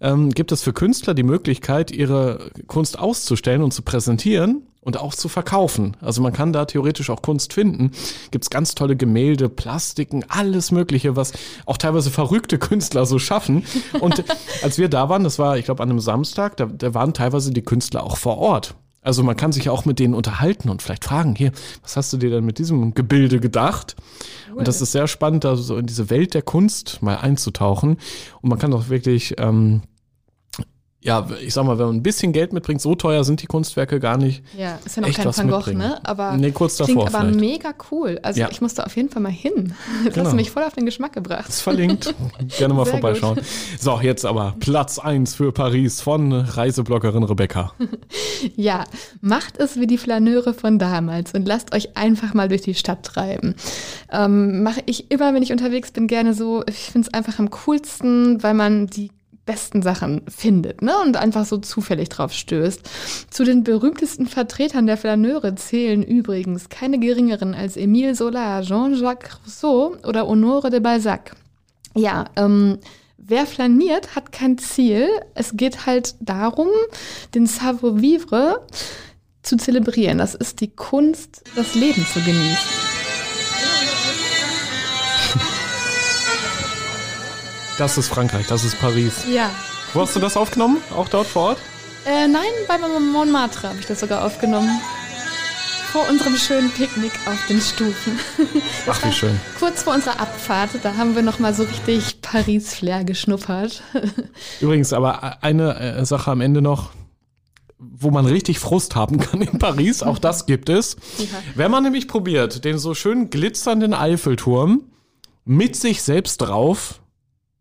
ähm, 0.00 0.30
gibt 0.30 0.52
es 0.52 0.62
für 0.62 0.72
Künstler 0.72 1.14
die 1.14 1.22
Möglichkeit, 1.22 1.90
ihre 1.90 2.50
Kunst 2.66 2.98
auszustellen 2.98 3.62
und 3.62 3.72
zu 3.72 3.82
präsentieren 3.82 4.62
und 4.84 4.98
auch 4.98 5.14
zu 5.14 5.28
verkaufen. 5.28 5.96
Also 6.00 6.22
man 6.22 6.32
kann 6.32 6.52
da 6.52 6.66
theoretisch 6.66 7.10
auch 7.10 7.22
Kunst 7.22 7.54
finden. 7.54 7.90
Gibt's 8.30 8.50
ganz 8.50 8.74
tolle 8.74 8.96
Gemälde, 8.96 9.48
Plastiken, 9.48 10.24
alles 10.28 10.70
Mögliche, 10.70 11.16
was 11.16 11.32
auch 11.66 11.78
teilweise 11.78 12.10
verrückte 12.10 12.58
Künstler 12.58 13.06
so 13.06 13.18
schaffen. 13.18 13.64
Und 14.00 14.22
als 14.62 14.78
wir 14.78 14.88
da 14.88 15.08
waren, 15.08 15.24
das 15.24 15.38
war, 15.38 15.56
ich 15.56 15.64
glaube, 15.64 15.82
an 15.82 15.90
einem 15.90 16.00
Samstag, 16.00 16.56
da, 16.58 16.66
da 16.66 16.94
waren 16.94 17.14
teilweise 17.14 17.50
die 17.50 17.62
Künstler 17.62 18.04
auch 18.04 18.18
vor 18.18 18.38
Ort. 18.38 18.74
Also 19.04 19.22
man 19.22 19.36
kann 19.36 19.52
sich 19.52 19.66
ja 19.66 19.72
auch 19.72 19.84
mit 19.84 19.98
denen 19.98 20.14
unterhalten 20.14 20.70
und 20.70 20.82
vielleicht 20.82 21.04
fragen, 21.04 21.36
hier, 21.36 21.52
was 21.82 21.96
hast 21.96 22.12
du 22.12 22.16
dir 22.16 22.30
denn 22.30 22.44
mit 22.44 22.58
diesem 22.58 22.94
Gebilde 22.94 23.38
gedacht? 23.38 23.94
Und 24.54 24.66
das 24.66 24.80
ist 24.80 24.92
sehr 24.92 25.06
spannend, 25.06 25.44
da 25.44 25.56
so 25.56 25.76
in 25.76 25.86
diese 25.86 26.08
Welt 26.10 26.32
der 26.32 26.42
Kunst 26.42 27.02
mal 27.02 27.16
einzutauchen. 27.16 27.98
Und 28.40 28.48
man 28.48 28.58
kann 28.58 28.72
auch 28.72 28.88
wirklich, 28.88 29.34
ähm, 29.38 29.82
ja, 31.04 31.26
ich 31.40 31.52
sag 31.54 31.64
mal, 31.66 31.78
wenn 31.78 31.86
man 31.86 31.96
ein 31.96 32.02
bisschen 32.02 32.32
Geld 32.32 32.52
mitbringt, 32.54 32.80
so 32.80 32.94
teuer 32.94 33.22
sind 33.24 33.42
die 33.42 33.46
Kunstwerke 33.46 34.00
gar 34.00 34.16
nicht. 34.16 34.42
Ja, 34.58 34.78
ist 34.84 34.96
ja 34.96 35.02
noch 35.02 35.12
kein 35.12 35.26
Van 35.26 35.48
Gogh, 35.48 35.56
mitbringen. 35.58 35.78
ne? 35.78 36.00
Aber 36.02 36.32
Nee, 36.36 36.50
kurz 36.50 36.76
klingt 36.78 36.90
davor 36.98 37.08
aber 37.08 37.18
vielleicht. 37.28 37.40
mega 37.40 37.74
cool. 37.90 38.18
Also 38.22 38.40
Ja. 38.40 38.48
ich 38.50 38.60
musste 38.62 38.86
auf 38.86 38.96
jeden 38.96 39.10
Fall 39.10 39.20
mal 39.22 39.30
hin. 39.30 39.74
Das 40.04 40.14
Genau. 40.14 40.24
hast 40.26 40.32
du 40.32 40.36
mich 40.36 40.50
voll 40.50 40.62
auf 40.64 40.72
den 40.72 40.86
Geschmack 40.86 41.12
gebracht. 41.12 41.48
Ist 41.48 41.60
verlinkt. 41.60 42.14
Gerne 42.58 42.72
mal 42.74 42.84
Sehr 42.84 42.94
vorbeischauen. 42.94 43.38
So, 43.78 44.00
jetzt 44.00 44.24
aber 44.24 44.54
Platz 44.60 44.98
eins 44.98 45.34
für 45.34 45.52
Paris 45.52 46.00
von 46.00 46.32
Reisebloggerin 46.32 47.22
Rebecca. 47.22 47.72
Ja, 48.56 48.84
macht 49.20 49.58
es 49.58 49.78
wie 49.80 49.86
die 49.86 49.96
Flaneure 49.98 50.52
von 50.54 50.78
damals 50.78 51.32
und 51.32 51.46
lasst 51.46 51.74
euch 51.74 51.96
einfach 51.96 52.34
mal 52.34 52.48
durch 52.48 52.60
die 52.62 52.74
Stadt 52.74 53.02
treiben. 53.04 53.54
Ähm, 54.12 54.62
Mache 54.62 54.82
ich 54.86 55.10
immer, 55.10 55.32
wenn 55.34 55.42
ich 55.42 55.50
unterwegs 55.52 55.92
bin, 55.92 56.06
gerne 56.06 56.34
so. 56.34 56.62
Ich 56.68 56.76
finde 56.92 57.08
es 57.08 57.14
einfach 57.14 57.38
am 57.38 57.50
coolsten, 57.50 58.42
weil 58.42 58.54
man 58.54 58.86
die 58.86 59.10
besten 59.46 59.82
Sachen 59.82 60.22
findet 60.28 60.82
ne? 60.82 60.94
und 61.04 61.16
einfach 61.16 61.44
so 61.44 61.58
zufällig 61.58 62.08
drauf 62.08 62.32
stößt. 62.32 62.80
Zu 63.30 63.44
den 63.44 63.64
berühmtesten 63.64 64.26
Vertretern 64.26 64.86
der 64.86 64.96
Flaneure 64.96 65.54
zählen 65.56 66.02
übrigens 66.02 66.68
keine 66.68 66.98
geringeren 66.98 67.54
als 67.54 67.76
Émile 67.76 68.14
Zola, 68.14 68.62
Jean-Jacques 68.62 69.38
Rousseau 69.44 69.96
oder 70.06 70.26
Honore 70.26 70.70
de 70.70 70.80
Balzac. 70.80 71.36
Ja, 71.94 72.24
ähm, 72.36 72.78
wer 73.18 73.46
flaniert, 73.46 74.16
hat 74.16 74.32
kein 74.32 74.58
Ziel. 74.58 75.08
Es 75.34 75.56
geht 75.56 75.86
halt 75.86 76.14
darum, 76.20 76.68
den 77.34 77.46
Savoir-vivre 77.46 78.66
zu 79.42 79.56
zelebrieren. 79.56 80.18
Das 80.18 80.34
ist 80.34 80.60
die 80.60 80.74
Kunst, 80.74 81.42
das 81.54 81.74
Leben 81.74 82.04
zu 82.06 82.20
genießen. 82.20 82.83
Das 87.76 87.98
ist 87.98 88.06
Frankreich, 88.06 88.46
das 88.46 88.62
ist 88.62 88.78
Paris. 88.78 89.24
Ja. 89.28 89.50
Wo 89.94 90.02
hast 90.02 90.14
du 90.14 90.20
das 90.20 90.36
aufgenommen? 90.36 90.78
Auch 90.94 91.08
dort 91.08 91.26
vor 91.26 91.42
Ort? 91.42 91.58
Äh, 92.06 92.28
nein, 92.28 92.44
bei 92.68 92.78
Montmartre 92.78 93.68
habe 93.68 93.80
ich 93.80 93.86
das 93.86 93.98
sogar 93.98 94.24
aufgenommen. 94.24 94.80
Vor 95.90 96.08
unserem 96.08 96.36
schönen 96.36 96.70
Picknick 96.70 97.12
auf 97.26 97.46
den 97.48 97.60
Stufen. 97.60 98.18
Ach, 98.86 99.04
wie 99.04 99.12
schön. 99.12 99.40
Kurz 99.58 99.82
vor 99.82 99.94
unserer 99.94 100.20
Abfahrt, 100.20 100.70
da 100.82 100.96
haben 100.96 101.16
wir 101.16 101.22
noch 101.22 101.40
mal 101.40 101.52
so 101.52 101.64
richtig 101.64 102.20
Paris-Flair 102.20 103.02
geschnuppert. 103.02 103.82
Übrigens, 104.60 104.92
aber 104.92 105.42
eine 105.42 105.76
äh, 105.78 106.04
Sache 106.04 106.30
am 106.30 106.40
Ende 106.40 106.62
noch, 106.62 106.90
wo 107.78 108.12
man 108.12 108.24
richtig 108.24 108.60
Frust 108.60 108.94
haben 108.94 109.18
kann 109.18 109.42
in 109.42 109.58
Paris, 109.58 110.04
auch 110.04 110.18
das 110.18 110.46
gibt 110.46 110.68
es. 110.68 110.96
Wenn 111.56 111.72
man 111.72 111.82
nämlich 111.82 112.06
probiert, 112.06 112.64
den 112.64 112.78
so 112.78 112.94
schön 112.94 113.30
glitzernden 113.30 113.94
Eiffelturm 113.94 114.82
mit 115.44 115.74
sich 115.74 116.02
selbst 116.02 116.38
drauf 116.38 117.00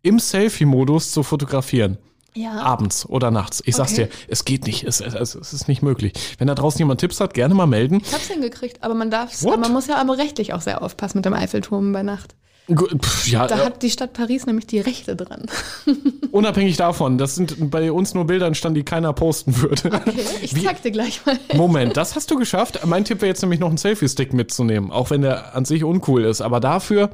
im 0.04 0.20
Selfie-Modus 0.20 1.12
zu 1.12 1.24
fotografieren. 1.24 1.98
Ja. 2.36 2.62
Abends 2.62 3.06
oder 3.08 3.30
nachts. 3.32 3.62
Ich 3.66 3.76
sag's 3.76 3.94
Okay. 3.94 4.06
dir, 4.06 4.10
es 4.28 4.44
geht 4.44 4.66
nicht. 4.66 4.84
Es, 4.86 5.02
es, 5.02 5.36
es 5.36 5.54
ist 5.54 5.68
nicht 5.68 5.82
möglich. 5.84 6.14
Wenn 6.40 6.48
da 6.48 6.56
draußen 6.56 6.80
jemand 6.80 7.00
Tipps 7.00 7.20
hat, 7.20 7.34
gerne 7.36 7.54
mal 7.54 7.68
melden. 7.68 8.02
Ich 8.04 8.12
hab's 8.14 8.28
hingekriegt, 8.28 8.84
aber 8.84 8.96
man 8.96 9.12
darf, 9.12 9.44
What? 9.44 9.60
man 9.60 9.72
muss 9.72 9.88
ja 9.88 9.98
aber 9.98 10.18
rechtlich 10.18 10.54
auch 10.54 10.62
sehr 10.62 10.82
aufpassen 10.82 11.20
mit 11.20 11.26
dem 11.26 11.34
Eiffelturm 11.34 11.94
bei 11.94 12.02
Nacht. 12.04 12.36
Pff, 12.72 13.28
ja, 13.28 13.46
Da 13.46 13.62
äh, 13.62 13.66
hat 13.66 13.84
die 13.84 13.90
Stadt 13.92 14.14
Paris 14.14 14.46
nämlich 14.48 14.66
die 14.66 14.80
Rechte 14.80 15.16
dran. 15.16 15.46
unabhängig 16.32 16.76
davon, 16.78 17.18
das 17.18 17.36
sind 17.36 17.70
bei 17.70 17.92
uns 17.92 18.14
nur 18.14 18.26
Bilder 18.26 18.48
entstanden, 18.48 18.76
die 18.76 18.84
keiner 18.86 19.12
posten 19.14 19.56
würde. 19.62 19.92
Okay, 19.94 20.24
ich 20.42 20.64
zeig 20.64 20.82
dir 20.82 20.92
gleich 20.92 21.24
mal. 21.26 21.38
Moment, 21.54 21.98
das 21.98 22.16
hast 22.16 22.32
du 22.32 22.36
geschafft. 22.38 22.80
Mein 22.86 23.06
Tipp 23.06 23.22
wäre 23.22 23.28
jetzt 23.30 23.42
nämlich 23.42 23.60
noch 23.60 23.68
einen 23.68 23.78
Selfie-Stick 23.78 24.34
mitzunehmen, 24.34 24.92
auch 24.92 25.10
wenn 25.12 25.22
der 25.22 25.56
an 25.56 25.66
sich 25.66 25.84
uncool 25.84 26.24
ist. 26.24 26.42
Aber 26.42 26.60
dafür, 26.62 27.10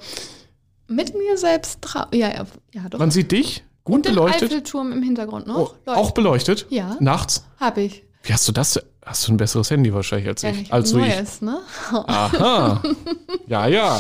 Mit 0.89 1.15
mir 1.15 1.37
selbst 1.37 1.79
drauf. 1.81 2.07
Ja, 2.13 2.29
ja, 2.29 2.45
ja, 2.73 2.89
doch. 2.89 2.99
man 2.99 3.11
sieht 3.11 3.31
dich, 3.31 3.63
gut 3.83 3.97
Und 3.97 4.05
den 4.05 4.15
beleuchtet. 4.15 4.51
Eiffelturm 4.51 4.91
im 4.91 5.03
Hintergrund 5.03 5.47
noch. 5.47 5.75
Oh, 5.85 5.91
auch 5.91 6.11
beleuchtet? 6.11 6.65
Ja. 6.69 6.97
Nachts? 6.99 7.45
Hab 7.59 7.77
ich. 7.77 8.03
Wie 8.23 8.33
hast 8.33 8.47
du 8.47 8.51
das? 8.51 8.79
Hast 9.05 9.27
du 9.27 9.31
ein 9.33 9.37
besseres 9.37 9.71
Handy 9.71 9.91
wahrscheinlich 9.91 10.27
als 10.27 10.41
Ja, 10.43 10.49
ich? 10.51 10.61
ich 10.61 10.67
hab 10.67 10.73
also 10.73 10.99
ich. 10.99 11.07
Neues, 11.07 11.41
ne? 11.41 11.59
Aha. 11.91 12.81
Ja, 13.47 13.65
ja. 13.65 13.99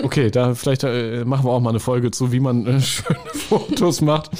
Okay, 0.00 0.30
da 0.30 0.54
vielleicht 0.54 0.84
äh, 0.84 1.24
machen 1.24 1.44
wir 1.44 1.50
auch 1.50 1.58
mal 1.58 1.70
eine 1.70 1.80
Folge 1.80 2.12
zu, 2.12 2.30
wie 2.30 2.38
man 2.38 2.64
äh, 2.68 2.80
schöne 2.80 3.18
Fotos 3.32 4.00
macht. 4.00 4.30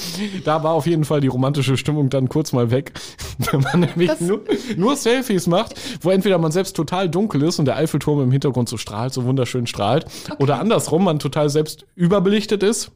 Da 0.45 0.63
war 0.63 0.71
auf 0.71 0.87
jeden 0.87 1.03
Fall 1.03 1.19
die 1.19 1.27
romantische 1.27 1.75
Stimmung 1.75 2.09
dann 2.09 2.29
kurz 2.29 2.53
mal 2.53 2.71
weg, 2.71 2.93
wenn 3.51 3.59
man 3.59 3.81
nämlich 3.81 4.21
nur, 4.21 4.39
nur 4.77 4.95
Selfies 4.95 5.47
macht, 5.47 5.73
wo 5.99 6.11
entweder 6.11 6.37
man 6.37 6.53
selbst 6.53 6.77
total 6.77 7.09
dunkel 7.09 7.43
ist 7.43 7.59
und 7.59 7.65
der 7.65 7.75
Eiffelturm 7.75 8.21
im 8.21 8.31
Hintergrund 8.31 8.69
so 8.69 8.77
strahlt, 8.77 9.13
so 9.13 9.25
wunderschön 9.25 9.67
strahlt, 9.67 10.05
oder 10.39 10.59
andersrum, 10.61 11.03
man 11.03 11.19
total 11.19 11.49
selbst 11.49 11.85
überbelichtet 11.95 12.63
ist 12.63 12.91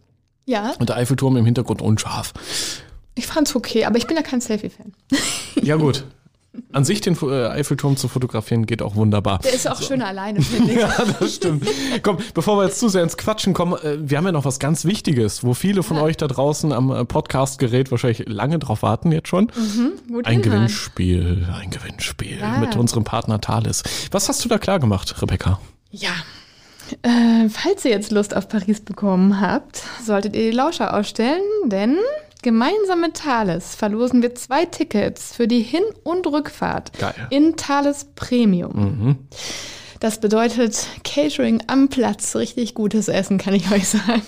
Ja, 0.46 0.72
und 0.80 0.88
der 0.88 0.96
Eiffelturm 0.96 1.36
im 1.36 1.44
Hintergrund 1.44 1.82
unscharf. 1.82 2.32
Ich 3.16 3.28
fand's 3.28 3.56
okay, 3.56 3.86
aber 3.86 3.98
ich 3.98 4.08
bin 4.08 4.16
ja 4.18 4.24
kein 4.24 4.42
Selfie-Fan. 4.42 4.94
Ja 5.62 5.76
gut. 5.78 6.04
An 6.72 6.86
sich 6.86 7.02
den 7.02 7.18
äh, 7.22 7.48
Eiffelturm 7.48 7.98
zu 7.98 8.08
fotografieren 8.08 8.66
geht 8.66 8.82
auch 8.82 8.96
wunderbar. 8.96 9.40
Der 9.40 9.54
ist 9.54 9.66
ja 9.66 9.74
auch 9.74 9.82
schöner 9.82 10.08
alleine, 10.08 10.42
finde 10.42 10.72
ich. 10.72 10.78
Ja, 10.80 10.90
das 11.20 11.36
stimmt. 11.36 11.68
Komm, 12.02 12.18
bevor 12.34 12.58
wir 12.58 12.64
jetzt 12.66 12.80
zu 12.80 12.88
sehr 12.88 13.04
ins 13.04 13.18
Quatschen 13.18 13.54
kommen, 13.54 13.74
äh, 13.84 13.98
wir 14.00 14.18
haben 14.18 14.26
ja 14.26 14.32
noch 14.32 14.46
was 14.46 14.58
ganz 14.58 14.86
Wichtiges, 14.86 15.44
wo 15.44 15.54
viele 15.54 15.84
von 15.84 15.98
euch 15.98 16.16
da 16.16 16.28
draußen 16.28 16.72
am 16.72 16.92
äh, 16.92 17.04
Podcast-Gerät 17.04 17.92
wahrscheinlich 17.92 18.24
lange 18.30 18.58
drauf 18.58 18.84
warten 18.84 19.12
jetzt 19.12 19.28
schon. 19.28 19.52
Wo 20.08 20.22
Ein? 20.24 20.42
Gewinnspiel, 20.42 21.46
ein 21.62 21.72
Gewinnspiel 21.72 22.40
Ja. 22.40 22.60
mit 22.60 22.78
unserem 22.78 23.04
Partner 23.04 23.42
Thales. 23.42 23.84
Was 24.12 24.30
hast 24.30 24.44
du 24.46 24.48
da 24.50 24.58
klar 24.58 24.80
gemacht, 24.80 25.22
Rebecca? 25.22 25.60
Ja. 25.92 26.12
Äh, 27.02 27.50
falls 27.50 27.84
ihr 27.84 27.92
jetzt 27.92 28.12
Lust 28.12 28.34
auf 28.36 28.48
Paris 28.48 28.80
bekommen 28.80 29.42
habt, 29.42 29.82
solltet 30.06 30.36
ihr 30.36 30.52
die 30.52 30.56
Lauscher 30.56 30.94
ausstellen, 30.96 31.42
denn 31.66 31.98
gemeinsam 32.46 33.02
mit 33.02 33.16
Thales 33.16 33.74
verlosen 33.74 34.22
wir 34.22 34.36
zwei 34.36 34.66
Tickets 34.66 35.36
für 35.36 35.48
die 35.48 35.62
Hin- 35.62 35.82
und 36.04 36.28
Rückfahrt 36.28 36.98
Geil. 36.98 37.28
in 37.32 37.58
Thales 37.58 38.06
Premium. 38.16 39.18
Das 40.00 40.20
bedeutet 40.20 40.88
Catering 41.04 41.64
am 41.66 41.90
Platz, 41.90 42.36
richtig 42.36 42.76
gutes 42.76 43.08
Essen, 43.08 43.40
kann 43.40 43.56
ich 43.56 43.72
euch 43.72 43.88
sagen. 43.88 44.22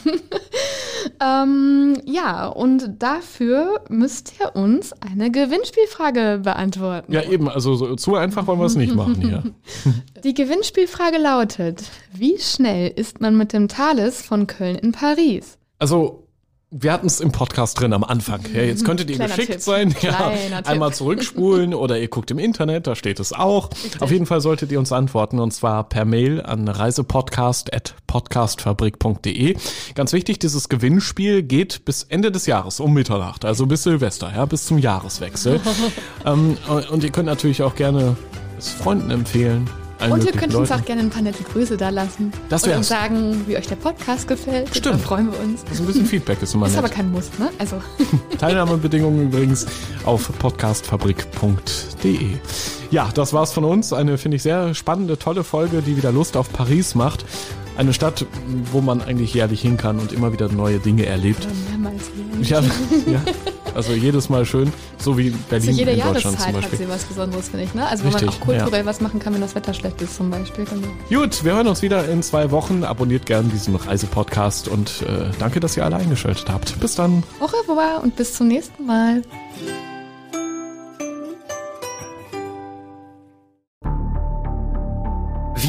ähm, 1.21 2.01
ja, 2.05 2.47
und 2.47 2.95
dafür 2.97 3.81
müsst 3.87 4.33
ihr 4.39 4.55
uns 4.55 4.93
eine 4.93 5.29
Gewinnspielfrage 5.29 6.39
beantworten. 6.43 7.13
Ja, 7.13 7.21
eben, 7.21 7.47
also 7.47 7.75
so, 7.75 7.95
zu 7.95 8.15
einfach 8.15 8.47
wollen 8.47 8.59
wir 8.59 8.65
es 8.65 8.75
nicht 8.75 8.95
machen 8.95 9.21
hier. 9.21 9.43
Die 10.23 10.33
Gewinnspielfrage 10.33 11.19
lautet: 11.19 11.83
Wie 12.11 12.39
schnell 12.39 12.91
ist 12.95 13.21
man 13.21 13.37
mit 13.37 13.53
dem 13.53 13.67
Thales 13.67 14.23
von 14.23 14.47
Köln 14.47 14.77
in 14.77 14.91
Paris? 14.91 15.59
Also, 15.77 16.26
wir 16.69 16.91
hatten 16.91 17.07
es 17.07 17.21
im 17.21 17.31
Podcast 17.31 17.79
drin 17.79 17.93
am 17.93 18.03
Anfang. 18.03 18.41
Ja, 18.53 18.61
jetzt 18.61 18.83
könntet 18.83 19.09
ihr 19.09 19.15
Kleiner 19.15 19.35
geschickt 19.35 19.53
Tipp. 19.53 19.61
sein. 19.61 19.95
Ja, 20.01 20.33
einmal 20.65 20.93
zurückspulen 20.93 21.73
oder 21.73 21.97
ihr 21.97 22.09
guckt 22.09 22.29
im 22.29 22.39
Internet, 22.39 22.87
da 22.87 22.95
steht 22.95 23.21
es 23.21 23.31
auch. 23.31 23.69
Auf 23.99 24.11
jeden 24.11 24.25
Fall 24.25 24.41
solltet 24.41 24.73
ihr 24.73 24.79
uns 24.79 24.91
antworten 24.91 25.39
und 25.39 25.51
zwar 25.51 25.87
per 25.87 26.03
Mail 26.03 26.41
an 26.41 26.67
reisepodcast.podcastfabrik.de. 26.67 29.55
Ganz 29.95 30.11
wichtig, 30.11 30.39
dieses 30.39 30.67
Gewinnspiel 30.67 31.41
geht 31.41 31.85
bis 31.85 32.03
Ende 32.03 32.31
des 32.31 32.47
Jahres 32.47 32.81
um 32.81 32.93
Mitternacht, 32.93 33.45
also 33.45 33.65
bis 33.65 33.83
Silvester, 33.83 34.33
ja, 34.35 34.43
bis 34.45 34.65
zum 34.65 34.77
Jahreswechsel. 34.77 35.61
ähm, 36.25 36.57
und 36.91 37.01
ihr 37.03 37.11
könnt 37.11 37.27
natürlich 37.27 37.63
auch 37.63 37.75
gerne 37.75 38.17
es 38.57 38.71
Freunden 38.71 39.11
empfehlen. 39.11 39.69
Allen 39.99 40.11
Und 40.13 40.25
ihr 40.25 40.31
könnt 40.31 40.53
uns 40.55 40.69
Leuten. 40.69 40.81
auch 40.81 40.85
gerne 40.85 41.01
ein 41.01 41.09
paar 41.09 41.21
nette 41.21 41.43
Grüße 41.43 41.77
da 41.77 41.89
lassen. 41.89 42.31
Das 42.49 42.63
und 42.63 42.69
wär's. 42.69 42.77
uns 42.79 42.87
sagen, 42.89 43.43
wie 43.47 43.57
euch 43.57 43.67
der 43.67 43.75
Podcast 43.77 44.27
gefällt. 44.27 44.69
Stimmt. 44.75 44.95
Dann 44.95 44.99
freuen 45.01 45.31
wir 45.31 45.39
uns. 45.39 45.61
Also 45.69 45.83
ein 45.83 45.87
bisschen 45.87 46.05
Feedback 46.05 46.41
ist 46.41 46.53
immer 46.53 46.65
Ist 46.67 46.73
nett. 46.73 46.79
aber 46.83 46.89
kein 46.93 47.11
Muss, 47.11 47.29
ne? 47.39 47.49
Also, 47.57 47.81
Teilnahmebedingungen 48.37 49.27
übrigens 49.27 49.65
auf 50.05 50.29
podcastfabrik.de. 50.39 52.29
Ja, 52.91 53.09
das 53.13 53.33
war's 53.33 53.51
von 53.51 53.63
uns. 53.65 53.91
Eine, 53.93 54.17
finde 54.17 54.37
ich, 54.37 54.43
sehr 54.43 54.73
spannende, 54.73 55.17
tolle 55.17 55.43
Folge, 55.43 55.81
die 55.81 55.97
wieder 55.97 56.11
Lust 56.11 56.37
auf 56.37 56.51
Paris 56.53 56.95
macht. 56.95 57.25
Eine 57.77 57.93
Stadt, 57.93 58.25
wo 58.71 58.81
man 58.81 59.01
eigentlich 59.01 59.33
jährlich 59.33 59.61
hin 59.61 59.77
kann 59.77 59.99
und 59.99 60.11
immer 60.11 60.33
wieder 60.33 60.49
neue 60.51 60.79
Dinge 60.79 61.05
erlebt. 61.05 61.47
mehrmals 61.69 62.03
hier. 62.41 62.59
Ja, 62.61 62.61
ja. 63.11 63.21
Also 63.77 63.93
jedes 63.93 64.27
Mal 64.27 64.43
schön, 64.43 64.73
so 64.97 65.19
wie 65.19 65.29
Berlin 65.29 65.71
Zu 65.71 65.77
jeder 65.77 65.91
in 65.91 65.99
Deutschland 65.99 66.23
Jahreszeit 66.23 66.45
zum 66.45 66.55
hat 66.55 66.61
Beispiel. 66.61 66.79
sie 66.79 66.89
was 66.89 67.03
Besonderes, 67.05 67.49
finde 67.49 67.65
ich, 67.65 67.73
ne? 67.75 67.87
Also, 67.87 68.03
wo 68.03 68.09
man 68.09 68.15
Richtig, 68.15 68.41
auch 68.41 68.45
kulturell 68.45 68.85
was 68.87 69.01
machen 69.01 69.19
kann, 69.19 69.35
wenn 69.35 69.41
das 69.41 69.53
Wetter 69.53 69.73
schlecht 69.75 70.01
ist, 70.01 70.15
zum 70.15 70.31
Beispiel. 70.31 70.65
Genau. 70.65 70.87
Gut, 71.21 71.43
wir 71.43 71.53
hören 71.53 71.67
uns 71.67 71.83
wieder 71.83 72.09
in 72.09 72.23
zwei 72.23 72.49
Wochen. 72.49 72.83
Abonniert 72.83 73.27
gern 73.27 73.51
diesen 73.51 73.75
Reisepodcast 73.75 74.67
und 74.67 75.03
äh, 75.03 75.29
danke, 75.37 75.59
dass 75.59 75.77
ihr 75.77 75.85
alle 75.85 75.97
eingeschaltet 75.97 76.49
habt. 76.49 76.79
Bis 76.79 76.95
dann. 76.95 77.23
Au 77.39 77.45
revoir 77.45 78.01
und 78.03 78.15
bis 78.15 78.33
zum 78.33 78.47
nächsten 78.47 78.85
Mal. 78.85 79.21